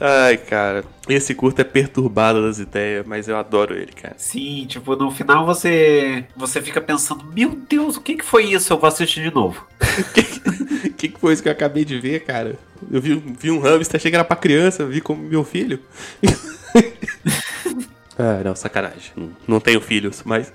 Ai, 0.00 0.36
cara, 0.36 0.84
esse 1.08 1.34
curto 1.34 1.60
é 1.60 1.64
perturbado 1.64 2.42
das 2.42 2.58
ideias, 2.58 3.06
mas 3.06 3.28
eu 3.28 3.36
adoro 3.36 3.74
ele, 3.74 3.92
cara. 3.92 4.14
Sim, 4.18 4.66
tipo, 4.66 4.96
no 4.96 5.10
final 5.10 5.46
você 5.46 6.24
você 6.34 6.60
fica 6.60 6.80
pensando, 6.80 7.24
meu 7.32 7.50
Deus, 7.50 7.96
o 7.96 8.00
que 8.00 8.16
que 8.16 8.24
foi 8.24 8.46
isso? 8.46 8.72
Eu 8.72 8.78
vou 8.78 8.88
assistir 8.88 9.22
de 9.22 9.34
novo. 9.34 9.64
O 10.84 10.96
que, 10.96 11.08
que 11.08 11.20
foi 11.20 11.32
isso 11.32 11.42
que 11.42 11.48
eu 11.48 11.52
acabei 11.52 11.84
de 11.84 11.98
ver, 11.98 12.20
cara? 12.20 12.58
Eu 12.90 13.00
vi, 13.00 13.14
vi 13.14 13.50
um 13.50 13.58
hamster, 13.58 13.96
achei 13.96 14.10
que 14.10 14.16
era 14.16 14.24
pra 14.24 14.36
criança, 14.36 14.86
vi 14.86 15.00
como 15.00 15.22
meu 15.22 15.44
filho. 15.44 15.80
ah, 18.18 18.42
não, 18.44 18.54
sacanagem. 18.54 19.12
Não, 19.16 19.30
não 19.46 19.60
tenho 19.60 19.80
filhos, 19.80 20.22
mas... 20.24 20.52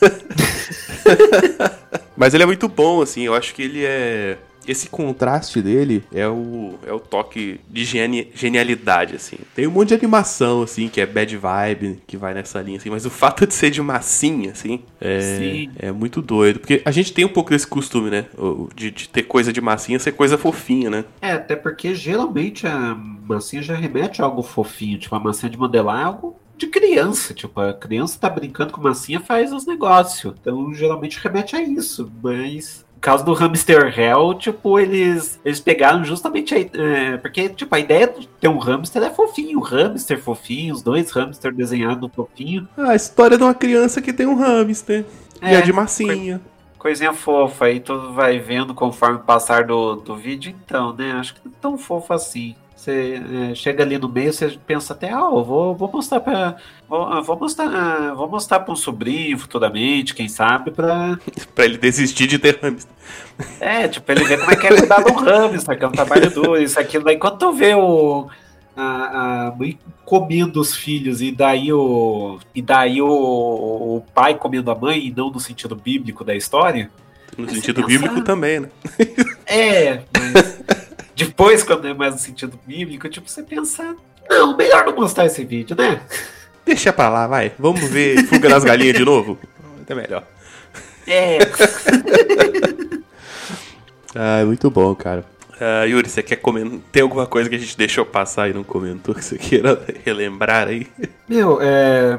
mas 2.16 2.34
ele 2.34 2.42
é 2.42 2.46
muito 2.46 2.68
bom, 2.68 3.02
assim, 3.02 3.22
eu 3.22 3.34
acho 3.34 3.54
que 3.54 3.62
ele 3.62 3.84
é 3.84 4.38
esse 4.72 4.88
contraste 4.88 5.60
dele 5.60 6.04
é 6.12 6.26
o, 6.26 6.74
é 6.86 6.92
o 6.92 7.00
toque 7.00 7.60
de 7.68 7.84
geni 7.84 8.30
genialidade, 8.34 9.16
assim. 9.16 9.36
Tem 9.54 9.66
um 9.66 9.70
monte 9.70 9.88
de 9.88 9.94
animação, 9.94 10.62
assim, 10.62 10.88
que 10.88 11.00
é 11.00 11.06
bad 11.06 11.36
vibe, 11.36 12.00
que 12.06 12.16
vai 12.16 12.34
nessa 12.34 12.60
linha, 12.60 12.78
assim, 12.78 12.90
mas 12.90 13.06
o 13.06 13.10
fato 13.10 13.46
de 13.46 13.54
ser 13.54 13.70
de 13.70 13.80
massinha, 13.82 14.52
assim, 14.52 14.82
é, 15.00 15.68
é 15.78 15.92
muito 15.92 16.20
doido. 16.20 16.60
Porque 16.60 16.82
a 16.84 16.90
gente 16.90 17.12
tem 17.12 17.24
um 17.24 17.28
pouco 17.28 17.50
desse 17.50 17.66
costume, 17.66 18.10
né? 18.10 18.26
De, 18.74 18.90
de 18.90 19.08
ter 19.08 19.22
coisa 19.22 19.52
de 19.52 19.60
massinha 19.60 19.98
ser 19.98 20.12
coisa 20.12 20.38
fofinha, 20.38 20.90
né? 20.90 21.04
É, 21.20 21.32
até 21.32 21.56
porque 21.56 21.94
geralmente 21.94 22.66
a 22.66 22.94
massinha 22.94 23.62
já 23.62 23.74
remete 23.74 24.22
a 24.22 24.24
algo 24.24 24.42
fofinho, 24.42 24.98
tipo, 24.98 25.14
a 25.14 25.20
massinha 25.20 25.50
de 25.50 25.58
modelar 25.58 26.00
é 26.00 26.04
algo 26.04 26.36
de 26.58 26.66
criança. 26.66 27.32
Tipo, 27.32 27.60
a 27.60 27.72
criança 27.72 28.18
tá 28.18 28.28
brincando 28.28 28.72
com 28.72 28.80
massinha, 28.80 29.20
faz 29.20 29.52
os 29.52 29.64
negócios. 29.64 30.34
Então, 30.40 30.74
geralmente 30.74 31.18
remete 31.22 31.54
a 31.54 31.62
isso. 31.62 32.10
Mas 32.22 32.84
caso 33.00 33.24
do 33.24 33.32
Hamster 33.32 33.98
Hell, 33.98 34.34
tipo, 34.34 34.78
eles, 34.78 35.40
eles 35.44 35.60
pegaram 35.60 36.04
justamente 36.04 36.54
a, 36.54 36.58
é, 36.58 37.16
porque, 37.16 37.48
tipo, 37.48 37.74
a 37.74 37.78
ideia 37.78 38.06
de 38.06 38.26
ter 38.40 38.48
um 38.48 38.58
hamster 38.58 39.02
é 39.02 39.10
fofinho, 39.10 39.58
um 39.58 39.62
hamster 39.62 40.20
fofinho, 40.20 40.74
os 40.74 40.82
dois 40.82 41.10
hamsters 41.10 41.56
desenhados 41.56 42.10
fofinho. 42.14 42.68
Ah, 42.76 42.90
a 42.90 42.94
história 42.96 43.36
de 43.36 43.42
uma 43.42 43.54
criança 43.54 44.00
que 44.02 44.12
tem 44.12 44.26
um 44.26 44.36
hamster. 44.36 45.04
É, 45.40 45.52
e 45.52 45.54
é 45.56 45.60
de 45.60 45.72
massinha. 45.72 46.40
Coisinha 46.78 47.12
fofa, 47.12 47.66
aí 47.66 47.80
tu 47.80 48.12
vai 48.12 48.38
vendo 48.38 48.72
conforme 48.72 49.16
o 49.16 49.20
passar 49.20 49.64
do, 49.64 49.96
do 49.96 50.16
vídeo, 50.16 50.54
então, 50.64 50.92
né? 50.92 51.12
Acho 51.12 51.34
que 51.34 51.40
não 51.44 51.52
é 51.52 51.56
tão 51.60 51.78
fofo 51.78 52.12
assim. 52.12 52.54
Você 52.78 53.20
é, 53.50 53.54
chega 53.56 53.82
ali 53.82 53.98
no 53.98 54.08
meio, 54.08 54.32
você 54.32 54.56
pensa 54.64 54.92
até, 54.92 55.10
ah, 55.10 55.30
eu 55.32 55.42
vou, 55.42 55.74
vou 55.74 55.90
mostrar 55.90 56.20
para 56.20 56.56
vou, 56.88 57.24
vou, 57.24 57.36
mostrar, 57.36 58.14
vou 58.14 58.28
mostrar 58.28 58.60
para 58.60 58.72
um 58.72 58.76
sobrinho 58.76 59.36
futuramente, 59.36 60.14
quem 60.14 60.28
sabe, 60.28 60.70
para 60.70 61.18
para 61.56 61.64
ele 61.64 61.76
desistir 61.76 62.28
de 62.28 62.38
ter 62.38 62.56
hamster. 62.62 62.94
É, 63.58 63.88
tipo, 63.88 64.12
ele 64.12 64.22
ver 64.22 64.38
como 64.38 64.52
é 64.52 64.56
que 64.56 64.68
é 64.68 64.76
cuidar 64.76 65.02
do 65.02 65.12
hamster, 65.12 65.76
que 65.76 65.84
é 65.84 65.88
um 65.88 65.92
trabalho 65.92 66.30
duro, 66.30 66.62
isso 66.62 66.78
aquilo. 66.78 67.02
Daí 67.02 67.18
quando 67.18 67.38
tu 67.38 67.52
vê 67.52 67.74
o 67.74 68.28
a, 68.76 69.48
a 69.48 69.56
mãe 69.56 69.76
comendo 70.04 70.60
os 70.60 70.72
filhos 70.72 71.20
e 71.20 71.32
daí 71.32 71.72
o 71.72 72.38
e 72.54 72.62
daí 72.62 73.02
o, 73.02 73.08
o 73.08 74.04
pai 74.14 74.36
comendo 74.36 74.70
a 74.70 74.74
mãe 74.76 75.04
e 75.04 75.10
não 75.10 75.30
no 75.32 75.40
sentido 75.40 75.74
bíblico 75.74 76.22
da 76.22 76.36
história. 76.36 76.88
No 77.36 77.50
sentido 77.50 77.84
bíblico 77.84 78.22
também, 78.22 78.60
né? 78.60 78.68
É, 79.46 80.02
mas 80.16 80.60
depois, 81.18 81.64
quando 81.64 81.88
é 81.88 81.92
mais 81.92 82.14
no 82.14 82.20
sentido 82.20 82.56
bíblico, 82.64 83.08
tipo, 83.08 83.28
você 83.28 83.42
pensa, 83.42 83.96
não, 84.30 84.56
melhor 84.56 84.86
não 84.86 84.94
mostrar 84.94 85.26
esse 85.26 85.44
vídeo, 85.44 85.76
né? 85.76 86.00
Deixa 86.64 86.92
pra 86.92 87.08
lá, 87.08 87.26
vai. 87.26 87.50
Vamos 87.58 87.82
ver 87.88 88.24
Fuga 88.26 88.48
das 88.48 88.62
Galinhas 88.62 88.96
de 88.96 89.04
novo? 89.04 89.36
Até 89.82 89.96
melhor. 89.96 90.22
É. 91.08 91.38
ah, 94.14 94.44
muito 94.44 94.70
bom, 94.70 94.94
cara. 94.94 95.24
Uh, 95.54 95.88
Yuri, 95.88 96.08
você 96.08 96.22
quer 96.22 96.36
comentar? 96.36 96.78
Tem 96.92 97.02
alguma 97.02 97.26
coisa 97.26 97.50
que 97.50 97.56
a 97.56 97.58
gente 97.58 97.76
deixou 97.76 98.06
passar 98.06 98.48
e 98.48 98.52
não 98.52 98.62
comentou 98.62 99.12
que 99.12 99.24
você 99.24 99.36
queira 99.36 99.84
relembrar 100.04 100.68
aí? 100.68 100.86
Meu, 101.28 101.58
é. 101.60 102.16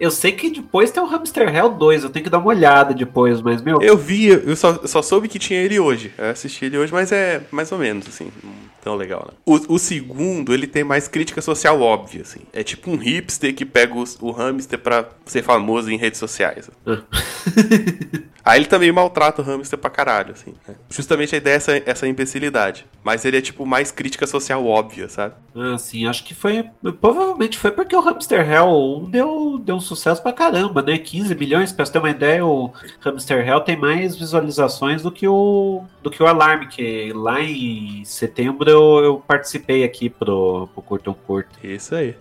Eu 0.00 0.10
sei 0.10 0.32
que 0.32 0.48
depois 0.48 0.90
tem 0.90 1.02
o 1.02 1.06
Hamster 1.06 1.54
Hell 1.54 1.68
2, 1.68 2.04
eu 2.04 2.10
tenho 2.10 2.24
que 2.24 2.30
dar 2.30 2.38
uma 2.38 2.48
olhada 2.48 2.94
depois, 2.94 3.42
mas, 3.42 3.60
meu. 3.60 3.82
Eu 3.82 3.98
vi, 3.98 4.28
eu 4.28 4.56
só, 4.56 4.86
só 4.86 5.02
soube 5.02 5.28
que 5.28 5.38
tinha 5.38 5.60
ele 5.60 5.78
hoje. 5.78 6.10
Eu 6.16 6.30
assisti 6.30 6.64
ele 6.64 6.78
hoje, 6.78 6.90
mas 6.90 7.12
é 7.12 7.42
mais 7.50 7.70
ou 7.70 7.76
menos, 7.78 8.08
assim, 8.08 8.32
tão 8.82 8.94
legal, 8.94 9.28
né? 9.30 9.38
O, 9.44 9.74
o 9.74 9.78
segundo, 9.78 10.52
ele 10.52 10.66
tem 10.66 10.84
mais 10.84 11.08
crítica 11.08 11.40
social 11.40 11.80
óbvia, 11.80 12.22
assim. 12.22 12.40
É 12.52 12.62
tipo 12.62 12.90
um 12.90 12.96
hipster 12.96 13.54
que 13.54 13.64
pega 13.64 13.94
o, 13.94 14.04
o 14.20 14.30
hamster 14.30 14.78
pra 14.78 15.08
ser 15.26 15.42
famoso 15.42 15.90
em 15.90 15.96
redes 15.96 16.18
sociais. 16.18 16.70
Ah. 16.86 17.02
Aí 18.44 18.58
ele 18.58 18.66
também 18.66 18.90
maltrata 18.90 19.42
o 19.42 19.44
hamster 19.44 19.78
pra 19.78 19.90
caralho, 19.90 20.32
assim. 20.32 20.54
Né? 20.66 20.74
Justamente 20.88 21.34
a 21.34 21.38
ideia 21.38 21.54
é 21.54 21.56
essa, 21.56 21.82
essa 21.86 22.08
imbecilidade. 22.08 22.86
Mas 23.04 23.24
ele 23.24 23.36
é, 23.36 23.40
tipo, 23.40 23.66
mais 23.66 23.92
crítica 23.92 24.26
social 24.26 24.66
óbvia, 24.66 25.08
sabe? 25.08 25.34
Ah, 25.54 25.76
sim, 25.76 26.06
acho 26.06 26.24
que 26.24 26.34
foi. 26.34 26.64
Provavelmente 27.00 27.58
foi 27.58 27.70
porque 27.70 27.94
o 27.94 28.00
Hamster 28.00 28.50
Hell 28.50 29.02
1 29.04 29.10
deu, 29.10 29.60
deu 29.62 29.76
um 29.76 29.80
sucesso 29.80 30.22
pra 30.22 30.32
caramba, 30.32 30.82
né? 30.82 30.96
15 30.96 31.34
milhões, 31.34 31.72
pra 31.72 31.84
você 31.84 31.92
ter 31.92 31.98
uma 31.98 32.10
ideia, 32.10 32.44
o 32.44 32.72
Hamster 33.00 33.46
Hell 33.46 33.60
tem 33.60 33.76
mais 33.76 34.16
visualizações 34.16 35.02
do 35.02 35.12
que 35.12 35.28
o, 35.28 35.82
do 36.02 36.10
que 36.10 36.22
o 36.22 36.26
Alarme, 36.26 36.68
que 36.68 37.12
lá 37.12 37.40
em 37.40 38.04
setembro 38.04 38.69
eu, 38.70 39.04
eu 39.04 39.22
participei 39.26 39.84
aqui 39.84 40.08
pro, 40.08 40.68
pro 40.72 40.82
Curto 40.82 41.14
Curto. 41.14 41.58
Isso 41.62 41.94
aí. 41.94 42.14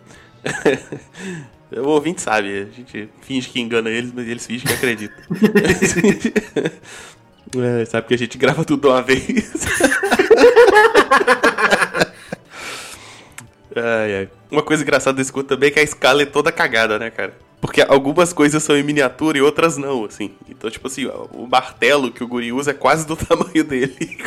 O 1.71 1.89
ouvinte 1.89 2.21
sabe, 2.21 2.63
a 2.63 2.65
gente 2.75 3.07
finge 3.21 3.47
que 3.47 3.59
engana 3.59 3.91
eles, 3.91 4.11
mas 4.11 4.27
eles 4.27 4.43
fingem 4.45 4.65
que 4.65 4.73
acreditam. 4.73 5.23
é, 7.61 7.85
sabe 7.85 8.07
que 8.07 8.15
a 8.15 8.17
gente 8.17 8.39
grava 8.39 8.65
tudo 8.65 8.81
de 8.81 8.87
uma 8.87 9.03
vez. 9.03 9.21
ai, 13.75 14.15
ai. 14.15 14.29
Uma 14.49 14.63
coisa 14.63 14.81
engraçada 14.81 15.15
desse 15.15 15.31
curto 15.31 15.49
também 15.49 15.69
é 15.69 15.71
que 15.71 15.79
a 15.79 15.83
escala 15.83 16.23
é 16.23 16.25
toda 16.25 16.51
cagada, 16.51 16.97
né, 16.97 17.11
cara? 17.11 17.33
Porque 17.61 17.81
algumas 17.81 18.31
coisas 18.31 18.63
são 18.63 18.77
em 18.77 18.83
miniatura 18.83 19.37
e 19.37 19.41
outras 19.41 19.77
não, 19.77 20.05
assim. 20.05 20.31
Então, 20.47 20.69
tipo 20.69 20.87
assim, 20.87 21.05
o 21.33 21.45
martelo 21.45 22.11
que 22.11 22.23
o 22.23 22.27
guri 22.27 22.53
usa 22.53 22.71
é 22.71 22.73
quase 22.73 23.05
do 23.05 23.15
tamanho 23.17 23.63
dele. 23.63 24.17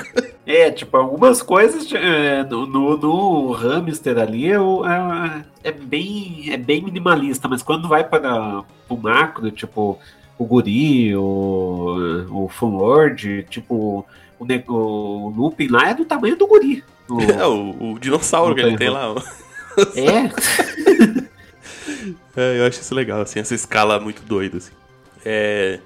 É, 0.44 0.70
tipo, 0.70 0.96
algumas 0.96 1.40
coisas 1.40 1.90
é, 1.92 2.42
no, 2.44 2.66
no, 2.66 2.96
no, 2.96 3.52
hamster 3.52 4.18
ali 4.18 4.50
é, 4.50 4.56
é, 4.56 5.44
é, 5.64 5.72
bem, 5.72 6.46
é 6.50 6.56
bem 6.56 6.82
minimalista, 6.82 7.48
mas 7.48 7.62
quando 7.62 7.88
vai 7.88 8.04
para 8.04 8.64
o 8.88 8.96
macro, 8.96 9.50
tipo, 9.50 9.98
o 10.36 10.44
guri, 10.44 11.16
o, 11.16 12.26
o 12.30 12.48
Funlord, 12.48 13.46
tipo, 13.48 14.04
o, 14.38 14.44
o 14.68 15.28
Lupin 15.30 15.68
lá 15.68 15.88
é 15.88 15.94
do 15.94 16.04
tamanho 16.04 16.36
do 16.36 16.46
guri. 16.46 16.84
O, 17.10 17.20
é, 17.20 17.46
o, 17.46 17.92
o 17.92 17.98
dinossauro 17.98 18.54
que 18.54 18.62
ele 18.62 18.78
tem 18.78 18.88
lá. 18.88 19.14
É? 19.96 20.30
É, 22.36 22.58
eu 22.58 22.66
acho 22.66 22.80
isso 22.80 22.94
legal, 22.94 23.20
assim, 23.20 23.40
essa 23.40 23.54
escala 23.54 24.00
muito 24.00 24.22
doida, 24.22 24.58
assim. 24.58 24.72
É... 25.24 25.78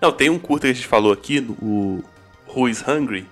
Não, 0.00 0.10
tem 0.10 0.28
um 0.28 0.38
curto 0.38 0.62
que 0.62 0.70
a 0.70 0.72
gente 0.72 0.86
falou 0.86 1.12
aqui, 1.12 1.38
o 1.60 2.02
Who 2.48 2.68
is 2.68 2.82
Hungry, 2.86 3.26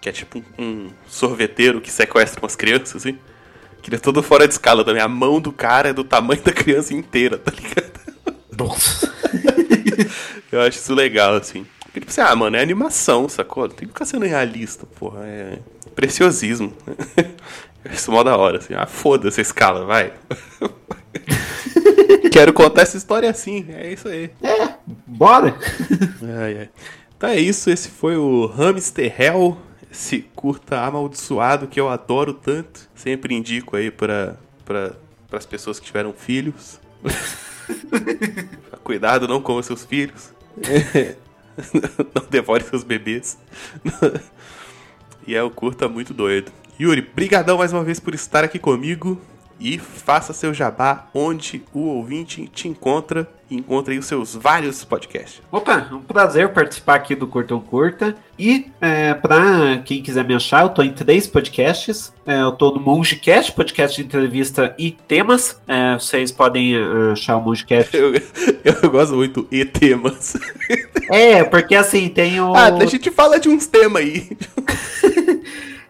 que 0.00 0.08
é 0.08 0.12
tipo 0.12 0.42
um, 0.58 0.64
um 0.64 0.90
sorveteiro 1.06 1.80
que 1.80 1.90
sequestra 1.90 2.40
umas 2.42 2.56
crianças, 2.56 2.96
assim. 2.96 3.18
Que 3.80 3.88
ele 3.88 3.96
é 3.96 4.00
todo 4.00 4.22
fora 4.22 4.46
de 4.46 4.54
escala 4.54 4.84
também. 4.84 5.02
A 5.02 5.08
mão 5.08 5.40
do 5.40 5.52
cara 5.52 5.90
é 5.90 5.92
do 5.92 6.04
tamanho 6.04 6.42
da 6.42 6.52
criança 6.52 6.92
inteira, 6.94 7.38
tá 7.38 7.52
ligado? 7.52 7.92
Nossa. 8.56 9.12
eu 10.50 10.60
acho 10.60 10.78
isso 10.78 10.94
legal, 10.94 11.34
assim. 11.34 11.66
Porque, 11.84 12.00
tipo 12.00 12.10
assim, 12.10 12.20
ah, 12.20 12.34
mano, 12.34 12.56
é 12.56 12.60
animação, 12.60 13.28
sacou? 13.28 13.68
Tem 13.68 13.86
que 13.86 13.92
ficar 13.92 14.04
sendo 14.04 14.24
realista, 14.24 14.86
porra. 14.86 15.24
É 15.24 15.58
preciosismo. 15.94 16.72
isso 17.92 18.10
mó 18.10 18.22
da 18.22 18.36
hora, 18.36 18.58
assim. 18.58 18.74
Ah, 18.74 18.86
foda-se 18.86 19.40
a 19.40 19.42
escala, 19.42 19.84
vai. 19.84 20.12
Quero 22.32 22.52
contar 22.52 22.82
essa 22.82 22.96
história 22.96 23.28
assim, 23.28 23.66
é 23.68 23.92
isso 23.92 24.08
aí. 24.08 24.30
É, 24.42 24.74
bora! 25.06 25.54
Ai, 26.40 26.58
ai. 26.60 26.70
Então 27.14 27.28
é 27.28 27.38
isso, 27.38 27.70
esse 27.70 27.88
foi 27.90 28.16
o 28.16 28.46
Hamster 28.46 29.14
Hell, 29.20 29.58
esse 29.90 30.22
curta 30.34 30.80
amaldiçoado 30.80 31.66
que 31.66 31.78
eu 31.78 31.90
adoro 31.90 32.32
tanto. 32.32 32.88
Sempre 32.94 33.34
indico 33.34 33.76
aí 33.76 33.90
para 33.90 34.36
pra, 34.64 34.92
as 35.30 35.44
pessoas 35.44 35.78
que 35.78 35.86
tiveram 35.86 36.14
filhos. 36.14 36.80
Cuidado, 38.82 39.28
não 39.28 39.42
coma 39.42 39.62
seus 39.62 39.84
filhos. 39.84 40.32
não 42.14 42.26
devore 42.30 42.64
seus 42.64 42.82
bebês. 42.82 43.36
e 45.26 45.34
é 45.34 45.42
o 45.42 45.50
curta 45.50 45.86
muito 45.86 46.14
doido. 46.14 46.50
Yuri, 46.80 47.02
brigadão 47.02 47.58
mais 47.58 47.72
uma 47.72 47.84
vez 47.84 48.00
por 48.00 48.14
estar 48.14 48.42
aqui 48.42 48.58
comigo 48.58 49.20
e 49.62 49.78
faça 49.78 50.32
seu 50.32 50.52
jabá 50.52 51.06
onde 51.14 51.62
o 51.72 51.80
ouvinte 51.80 52.48
te 52.52 52.66
encontra 52.66 53.28
e 53.48 53.56
encontre 53.56 53.96
os 53.98 54.06
seus 54.06 54.34
vários 54.34 54.82
podcasts. 54.84 55.40
Opa, 55.52 55.88
um 55.92 56.00
prazer 56.00 56.48
participar 56.48 56.96
aqui 56.96 57.14
do 57.14 57.26
Curtão 57.26 57.60
Curta. 57.60 58.16
E 58.38 58.72
é, 58.80 59.14
para 59.14 59.78
quem 59.84 60.02
quiser 60.02 60.24
me 60.24 60.34
achar, 60.34 60.62
eu 60.62 60.70
tô 60.70 60.82
em 60.82 60.90
três 60.90 61.26
podcasts. 61.26 62.12
É, 62.26 62.40
eu 62.40 62.52
tô 62.52 62.72
no 62.72 62.80
Mongecast, 62.80 63.52
podcast 63.52 64.00
de 64.00 64.06
entrevista 64.06 64.74
e 64.78 64.90
temas. 64.90 65.60
É, 65.68 65.94
vocês 65.94 66.32
podem 66.32 66.74
é, 66.74 67.12
achar 67.12 67.36
o 67.36 67.42
Mongecast. 67.42 67.94
Eu, 68.64 68.74
eu 68.82 68.90
gosto 68.90 69.14
muito 69.16 69.46
e 69.50 69.64
temas. 69.64 70.36
É, 71.10 71.42
porque 71.42 71.74
assim, 71.74 72.08
tem 72.08 72.40
o. 72.40 72.54
Ah, 72.54 72.66
a 72.68 72.86
gente 72.86 73.10
fala 73.10 73.38
de 73.38 73.48
uns 73.48 73.66
temas 73.66 74.02
aí. 74.02 74.30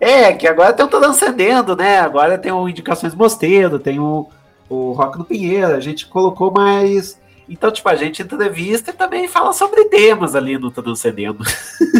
É, 0.02 0.32
que 0.32 0.48
agora 0.48 0.72
tem 0.72 0.84
o 0.84 0.88
Tô 0.88 0.96
Acendendo, 0.96 1.76
né? 1.76 2.00
Agora 2.00 2.36
tem 2.36 2.50
o 2.50 2.68
Indicações 2.68 3.14
Mosteiro, 3.14 3.78
tem 3.78 4.00
o, 4.00 4.28
o 4.68 4.90
Rock 4.90 5.16
no 5.16 5.24
Pinheiro, 5.24 5.76
a 5.76 5.78
gente 5.78 6.06
colocou 6.06 6.50
mais. 6.50 7.16
Então, 7.48 7.70
tipo, 7.70 7.88
a 7.88 7.94
gente 7.94 8.20
entrevista 8.20 8.90
e 8.90 8.94
também 8.94 9.28
fala 9.28 9.52
sobre 9.52 9.84
temas 9.84 10.34
ali 10.34 10.58
no 10.58 10.72
Tô 10.72 10.90
Acendendo. 10.90 11.44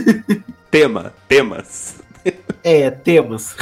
Tema, 0.69 1.15
temas. 1.29 1.95
É, 2.65 2.91
temas. 2.91 3.55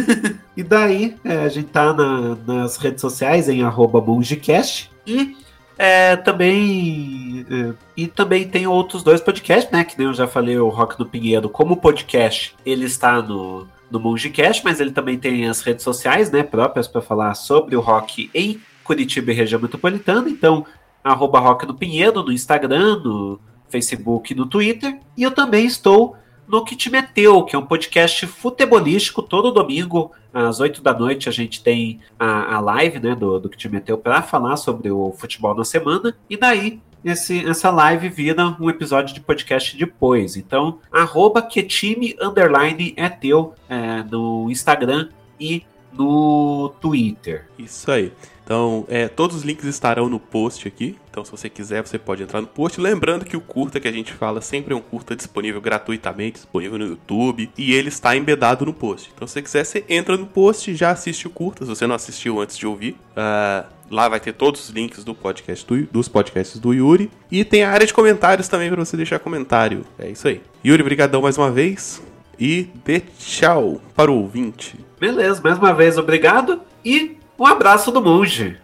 e 0.56 0.62
daí, 0.62 1.14
é, 1.22 1.44
a 1.44 1.48
gente 1.50 1.68
tá 1.68 1.92
na, 1.92 2.34
nas 2.46 2.78
redes 2.78 3.02
sociais 3.02 3.46
em 3.46 3.62
arroba 3.62 4.00
mongecast 4.00 4.90
e 5.06 5.36
É, 5.76 6.16
também. 6.16 7.44
É, 7.50 7.74
e 7.94 8.06
também 8.06 8.48
tem 8.48 8.66
outros 8.66 9.02
dois 9.02 9.20
podcasts, 9.20 9.70
né? 9.70 9.84
Que 9.84 9.98
nem 9.98 10.06
eu 10.06 10.14
já 10.14 10.26
falei, 10.26 10.58
o 10.58 10.70
Rock 10.70 10.98
no 10.98 11.04
Pinheiro, 11.04 11.50
como 11.50 11.76
podcast, 11.76 12.54
ele 12.64 12.86
está 12.86 13.20
no, 13.20 13.66
no 13.92 14.00
Mongecast, 14.00 14.64
mas 14.64 14.80
ele 14.80 14.90
também 14.90 15.18
tem 15.18 15.46
as 15.46 15.60
redes 15.60 15.84
sociais, 15.84 16.30
né? 16.30 16.42
Próprias 16.42 16.88
para 16.88 17.02
falar 17.02 17.34
sobre 17.34 17.76
o 17.76 17.80
rock 17.80 18.30
em 18.34 18.60
Curitiba 18.82 19.30
e 19.30 19.34
região 19.34 19.60
metropolitana. 19.60 20.28
Então, 20.28 20.66
arroba 21.04 21.38
Rock 21.38 21.66
no 21.66 21.74
Pinheiro 21.74 22.22
no 22.22 22.32
Instagram, 22.32 23.00
no 23.00 23.40
Facebook 23.68 24.32
e 24.32 24.36
no 24.36 24.46
Twitter. 24.46 24.98
E 25.16 25.22
eu 25.22 25.30
também 25.30 25.66
estou 25.66 26.16
no 26.46 26.64
Que 26.64 26.76
Te 26.76 26.90
Meteu, 26.90 27.44
que 27.44 27.54
é 27.54 27.58
um 27.58 27.66
podcast 27.66 28.26
futebolístico. 28.26 29.22
Todo 29.22 29.52
domingo, 29.52 30.12
às 30.32 30.60
8 30.60 30.82
da 30.82 30.92
noite, 30.92 31.28
a 31.28 31.32
gente 31.32 31.62
tem 31.62 32.00
a, 32.18 32.56
a 32.56 32.60
live 32.60 33.00
né, 33.00 33.14
do, 33.14 33.38
do 33.38 33.48
Que 33.48 33.56
Te 33.56 33.68
Meteu 33.68 33.96
para 33.96 34.22
falar 34.22 34.56
sobre 34.56 34.90
o 34.90 35.12
futebol 35.12 35.54
na 35.54 35.64
semana. 35.64 36.14
E 36.28 36.36
daí, 36.36 36.80
esse, 37.04 37.44
essa 37.48 37.70
live 37.70 38.08
vira 38.08 38.56
um 38.60 38.70
episódio 38.70 39.14
de 39.14 39.20
podcast 39.20 39.76
depois. 39.76 40.36
Então, 40.36 40.78
arroba 40.90 41.42
que 41.42 41.62
time 41.62 42.16
underline 42.20 42.94
é 42.96 43.08
teu 43.08 43.54
é, 43.68 44.02
no 44.04 44.50
Instagram 44.50 45.08
e 45.38 45.64
no 45.92 46.72
Twitter. 46.80 47.46
Isso 47.58 47.90
aí. 47.90 48.12
Então, 48.44 48.84
é, 48.88 49.08
todos 49.08 49.36
os 49.36 49.42
links 49.42 49.64
estarão 49.64 50.08
no 50.08 50.18
post 50.18 50.66
aqui. 50.66 50.96
Então, 51.10 51.24
se 51.24 51.30
você 51.30 51.48
quiser, 51.48 51.86
você 51.86 51.98
pode 51.98 52.22
entrar 52.22 52.40
no 52.40 52.46
post. 52.46 52.80
Lembrando 52.80 53.24
que 53.24 53.36
o 53.36 53.40
curta 53.40 53.78
que 53.78 53.86
a 53.86 53.92
gente 53.92 54.12
fala 54.12 54.40
sempre 54.40 54.74
é 54.74 54.76
um 54.76 54.80
curta 54.80 55.14
disponível 55.14 55.60
gratuitamente, 55.60 56.34
disponível 56.34 56.78
no 56.78 56.86
YouTube. 56.86 57.50
E 57.56 57.72
ele 57.72 57.88
está 57.88 58.16
embedado 58.16 58.66
no 58.66 58.72
post. 58.72 59.10
Então, 59.14 59.26
se 59.26 59.34
você 59.34 59.42
quiser, 59.42 59.64
você 59.64 59.84
entra 59.88 60.16
no 60.16 60.26
post 60.26 60.70
e 60.70 60.74
já 60.74 60.90
assiste 60.90 61.26
o 61.26 61.30
curta. 61.30 61.64
Se 61.64 61.68
você 61.68 61.86
não 61.86 61.94
assistiu 61.94 62.40
antes 62.40 62.56
de 62.56 62.66
ouvir, 62.66 62.96
uh, 63.12 63.66
lá 63.90 64.08
vai 64.08 64.18
ter 64.18 64.32
todos 64.32 64.64
os 64.64 64.70
links 64.70 65.04
do 65.04 65.14
podcast 65.14 65.66
do, 65.66 65.86
dos 65.86 66.08
podcasts 66.08 66.58
do 66.58 66.72
Yuri. 66.72 67.10
E 67.30 67.44
tem 67.44 67.62
a 67.62 67.70
área 67.70 67.86
de 67.86 67.94
comentários 67.94 68.48
também 68.48 68.70
para 68.70 68.84
você 68.84 68.96
deixar 68.96 69.18
comentário. 69.18 69.84
É 69.98 70.10
isso 70.10 70.26
aí. 70.26 70.40
Yuri, 70.64 70.82
brigadão 70.82 71.22
mais 71.22 71.38
uma 71.38 71.50
vez. 71.50 72.02
E 72.40 72.68
dê 72.84 73.00
tchau 73.18 73.80
para 73.94 74.10
o 74.10 74.16
ouvinte. 74.16 74.76
Beleza, 74.98 75.40
mais 75.42 75.58
uma 75.58 75.72
vez, 75.72 75.96
obrigado. 75.96 76.60
E 76.84 77.18
um 77.38 77.46
abraço 77.46 77.90
do 77.90 78.02
monge. 78.02 78.58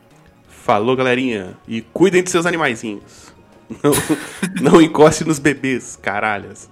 Falou, 0.48 0.96
galerinha. 0.96 1.56
E 1.66 1.80
cuidem 1.80 2.22
de 2.22 2.30
seus 2.30 2.46
animaizinhos. 2.46 3.32
Não, 3.82 3.92
não 4.72 4.82
encoste 4.82 5.24
nos 5.24 5.38
bebês, 5.38 5.96
caralhas. 5.96 6.70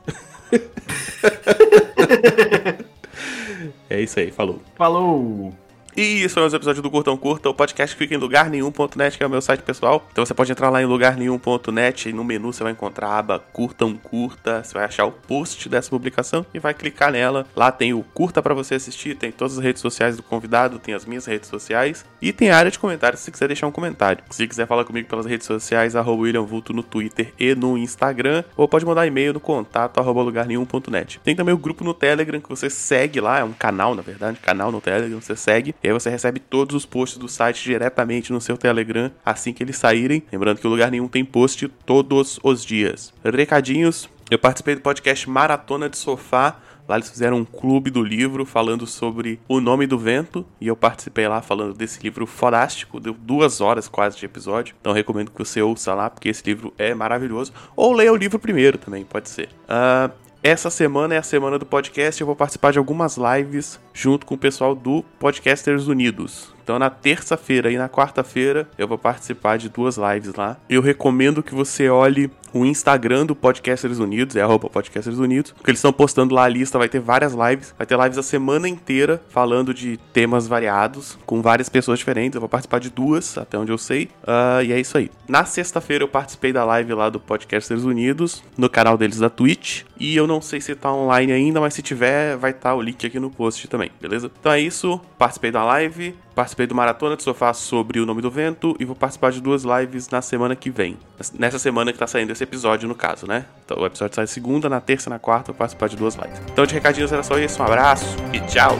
é 3.88 4.00
isso 4.00 4.21
aí, 4.21 4.31
falou. 4.31 4.61
Falou. 4.76 5.55
E 5.97 6.23
isso 6.23 6.35
foi 6.35 6.43
mais 6.43 6.53
um 6.53 6.57
episódio 6.57 6.83
do 6.83 6.91
Curtão 6.91 7.17
Curta, 7.17 7.49
o 7.49 7.55
podcast 7.55 7.97
que 7.97 8.03
fica 8.03 8.15
em 8.15 8.19
lugar 8.19 8.50
nenhum.net, 8.50 9.17
que 9.17 9.25
é 9.25 9.26
o 9.26 9.31
meu 9.31 9.41
site 9.41 9.62
pessoal. 9.62 10.07
Então 10.12 10.26
você 10.26 10.35
pode 10.35 10.53
entrar 10.53 10.69
lá 10.69 10.83
em 10.83 10.85
lugar 10.85 11.17
nenhum.net 11.17 12.11
e 12.11 12.12
no 12.12 12.23
menu 12.23 12.53
você 12.53 12.62
vai 12.62 12.73
encontrar 12.73 13.09
a 13.09 13.19
aba 13.19 13.38
Curtão 13.38 13.97
Curta, 13.97 14.62
você 14.62 14.75
vai 14.75 14.85
achar 14.85 15.07
o 15.07 15.11
post 15.11 15.71
dessa 15.71 15.88
publicação 15.88 16.45
e 16.53 16.59
vai 16.59 16.75
clicar 16.75 17.11
nela. 17.11 17.47
Lá 17.57 17.73
tem 17.73 17.95
o 17.95 18.03
curta 18.03 18.43
para 18.43 18.53
você 18.53 18.75
assistir, 18.75 19.17
tem 19.17 19.33
todas 19.33 19.57
as 19.57 19.65
redes 19.65 19.81
sociais 19.81 20.19
do 20.19 20.23
convidado, 20.23 20.79
tem 20.79 20.93
as 20.93 21.07
minhas 21.07 21.25
redes 21.25 21.49
sociais 21.49 22.05
e 22.21 22.31
tem 22.31 22.50
a 22.50 22.59
área 22.59 22.71
de 22.71 22.79
comentários 22.79 23.23
se 23.23 23.33
quiser 23.33 23.47
deixar 23.47 23.67
um 23.67 23.73
comentário. 23.73 24.23
Se 24.29 24.47
quiser 24.47 24.67
falar 24.67 24.85
comigo 24.85 25.09
pelas 25.09 25.25
redes 25.25 25.47
sociais, 25.47 25.97
arroba 25.97 26.25
William 26.25 26.43
Vulto 26.43 26.75
no 26.75 26.83
Twitter 26.83 27.33
e 27.38 27.55
no 27.55 27.79
Instagram, 27.79 28.45
ou 28.55 28.69
pode 28.69 28.85
mandar 28.85 29.07
e-mail 29.07 29.33
no 29.33 29.41
contato 29.41 29.99
arroba 29.99 30.21
lugar 30.21 30.45
nenhum.net. 30.45 31.21
Tem 31.25 31.35
também 31.35 31.55
o 31.55 31.59
grupo 31.59 31.83
no 31.83 31.95
Telegram 31.95 32.38
que 32.38 32.50
você 32.50 32.69
segue 32.69 33.19
lá, 33.19 33.38
é 33.38 33.45
um 33.45 33.55
canal 33.55 33.95
na 33.95 34.03
verdade, 34.03 34.38
canal 34.41 34.71
no 34.71 34.83
Telegram, 34.83 35.19
você 35.19 35.35
segue 35.35 35.75
e 35.87 35.88
aí 35.88 35.93
você 35.93 36.11
recebe 36.11 36.40
todos 36.40 36.75
os 36.75 36.85
posts 36.85 37.16
do 37.16 37.28
site 37.28 37.62
diretamente 37.62 38.33
no 38.33 38.40
seu 38.40 38.59
Telegram 38.59 39.09
assim 39.25 39.52
que 39.52 39.62
eles 39.62 39.76
saírem. 39.76 40.21
Lembrando 40.33 40.59
que 40.59 40.66
o 40.66 40.71
lugar 40.71 40.90
nenhum 40.90 41.07
tem 41.07 41.25
post 41.25 41.69
todos 41.87 42.40
os 42.43 42.64
dias. 42.64 43.14
Recadinhos. 43.23 44.11
Eu 44.28 44.37
participei 44.37 44.75
do 44.75 44.81
podcast 44.81 45.31
Maratona 45.31 45.88
de 45.88 45.97
Sofá. 45.97 46.57
Lá 46.88 46.97
eles 46.97 47.09
fizeram 47.09 47.37
um 47.37 47.45
clube 47.45 47.88
do 47.88 48.02
livro 48.02 48.45
falando 48.45 48.85
sobre 48.85 49.38
O 49.47 49.61
Nome 49.61 49.87
do 49.87 49.97
Vento. 49.97 50.45
E 50.61 50.66
eu 50.66 50.75
participei 50.75 51.28
lá 51.28 51.40
falando 51.40 51.73
desse 51.73 52.02
livro 52.02 52.26
fodástico. 52.26 52.99
Deu 52.99 53.14
duas 53.14 53.61
horas 53.61 53.87
quase 53.87 54.19
de 54.19 54.26
episódio. 54.26 54.75
Então 54.81 54.93
recomendo 54.93 55.31
que 55.31 55.38
você 55.38 55.62
ouça 55.62 55.95
lá, 55.95 56.11
porque 56.11 56.28
esse 56.28 56.43
livro 56.45 56.75
é 56.76 56.95
maravilhoso. 56.95 57.52
Ou 57.76 57.92
leia 57.92 58.12
o 58.12 58.16
livro 58.16 58.40
primeiro 58.40 58.77
também, 58.77 59.05
pode 59.05 59.29
ser. 59.29 59.51
Uh, 59.68 60.11
essa 60.46 60.70
semana 60.70 61.12
é 61.12 61.18
a 61.18 61.24
semana 61.24 61.59
do 61.59 61.66
podcast. 61.66 62.20
Eu 62.20 62.26
vou 62.26 62.37
participar 62.37 62.70
de 62.70 62.78
algumas 62.78 63.16
lives 63.16 63.80
junto 63.92 64.24
com 64.24 64.37
o 64.37 64.38
pessoal 64.38 64.76
do 64.76 65.02
Podcasters 65.18 65.88
Unidos. 65.88 66.56
Então, 66.66 66.81
na 66.81 66.90
terça-feira 66.90 67.70
e 67.70 67.79
na 67.79 67.88
quarta-feira, 67.88 68.68
eu 68.76 68.88
vou 68.88 68.98
participar 68.98 69.57
de 69.57 69.68
duas 69.68 69.96
lives 69.96 70.35
lá. 70.35 70.57
Eu 70.68 70.83
recomendo 70.83 71.40
que 71.40 71.55
você 71.55 71.88
olhe 71.88 72.29
o 72.52 72.66
Instagram 72.66 73.24
do 73.24 73.37
Podcasters 73.37 74.00
Unidos, 74.00 74.35
é 74.35 74.42
arroba 74.42 74.68
Podcasters 74.68 75.18
Unidos, 75.18 75.52
porque 75.52 75.70
eles 75.70 75.79
estão 75.79 75.92
postando 75.92 76.35
lá 76.35 76.42
a 76.42 76.48
lista, 76.48 76.76
vai 76.76 76.88
ter 76.88 76.98
várias 76.98 77.35
lives, 77.35 77.72
vai 77.79 77.87
ter 77.87 77.96
lives 77.96 78.18
a 78.18 78.22
semana 78.22 78.68
inteira 78.68 79.22
falando 79.29 79.72
de 79.72 79.96
temas 80.12 80.48
variados, 80.48 81.16
com 81.24 81.40
várias 81.40 81.68
pessoas 81.68 82.00
diferentes. 82.00 82.35
Eu 82.35 82.40
vou 82.40 82.48
participar 82.48 82.81
de 82.81 82.90
duas, 82.90 83.38
até 83.38 83.57
onde 83.57 83.70
eu 83.70 83.79
sei. 83.79 84.11
Uh, 84.24 84.64
e 84.64 84.72
é 84.72 84.81
isso 84.81 84.98
aí. 84.98 85.09
Na 85.29 85.44
sexta-feira 85.44 86.02
eu 86.02 86.09
participei 86.09 86.52
da 86.52 86.64
live 86.64 86.94
lá 86.94 87.09
do 87.09 87.20
Podcasters 87.20 87.85
Unidos, 87.85 88.42
no 88.59 88.68
canal 88.68 88.98
deles 88.98 89.20
da 89.20 89.31
Twitch. 89.31 89.85
E 90.00 90.16
eu 90.16 90.26
não 90.26 90.40
sei 90.40 90.61
se 90.61 90.74
tá 90.74 90.92
online 90.92 91.31
ainda, 91.31 91.61
mas 91.61 91.74
se 91.74 91.83
tiver, 91.83 92.37
vai 92.37 92.50
estar 92.50 92.70
tá 92.70 92.74
o 92.74 92.83
link 92.83 93.07
aqui 93.07 93.20
no 93.20 93.31
post 93.31 93.68
também, 93.68 93.92
beleza? 94.00 94.33
Então 94.40 94.50
é 94.50 94.61
isso, 94.61 95.00
participei 95.16 95.52
da 95.52 95.64
live, 95.64 96.14
participei 96.37 96.66
do 96.66 96.75
Maratona 96.75 97.16
de 97.16 97.22
Sofá 97.22 97.55
sobre 97.55 97.99
o 97.99 98.05
nome 98.05 98.20
do 98.20 98.31
vento 98.31 98.77
e 98.79 98.85
vou 98.85 98.94
participar 98.94 99.33
de 99.33 99.40
duas 99.40 99.64
lives 99.64 100.11
na 100.11 100.20
semana 100.20 100.55
que 100.55 100.68
vem. 100.68 100.99
Nessa 101.38 101.59
semana 101.59 101.94
que 101.94 101.99
tá 101.99 102.07
saindo 102.07 102.31
esse 102.31 102.44
episódio, 102.44 102.87
no 102.87 102.94
caso, 102.94 103.27
né? 103.27 103.46
Então 103.64 103.79
o 103.79 103.87
episódio 103.87 104.14
sai 104.14 104.27
segunda, 104.27 104.68
na 104.68 104.81
terça 104.81 105.09
na 105.09 105.18
quarta, 105.18 105.51
eu 105.51 105.55
participar 105.55 105.88
de 105.88 105.96
duas 105.96 106.14
lives. 106.14 106.38
Então 106.53 106.66
de 106.66 106.75
recadinhos 106.75 107.11
era 107.11 107.22
só 107.22 107.38
isso, 107.38 107.61
um 107.62 107.64
abraço 107.64 108.16
e 108.35 108.40
tchau! 108.40 108.77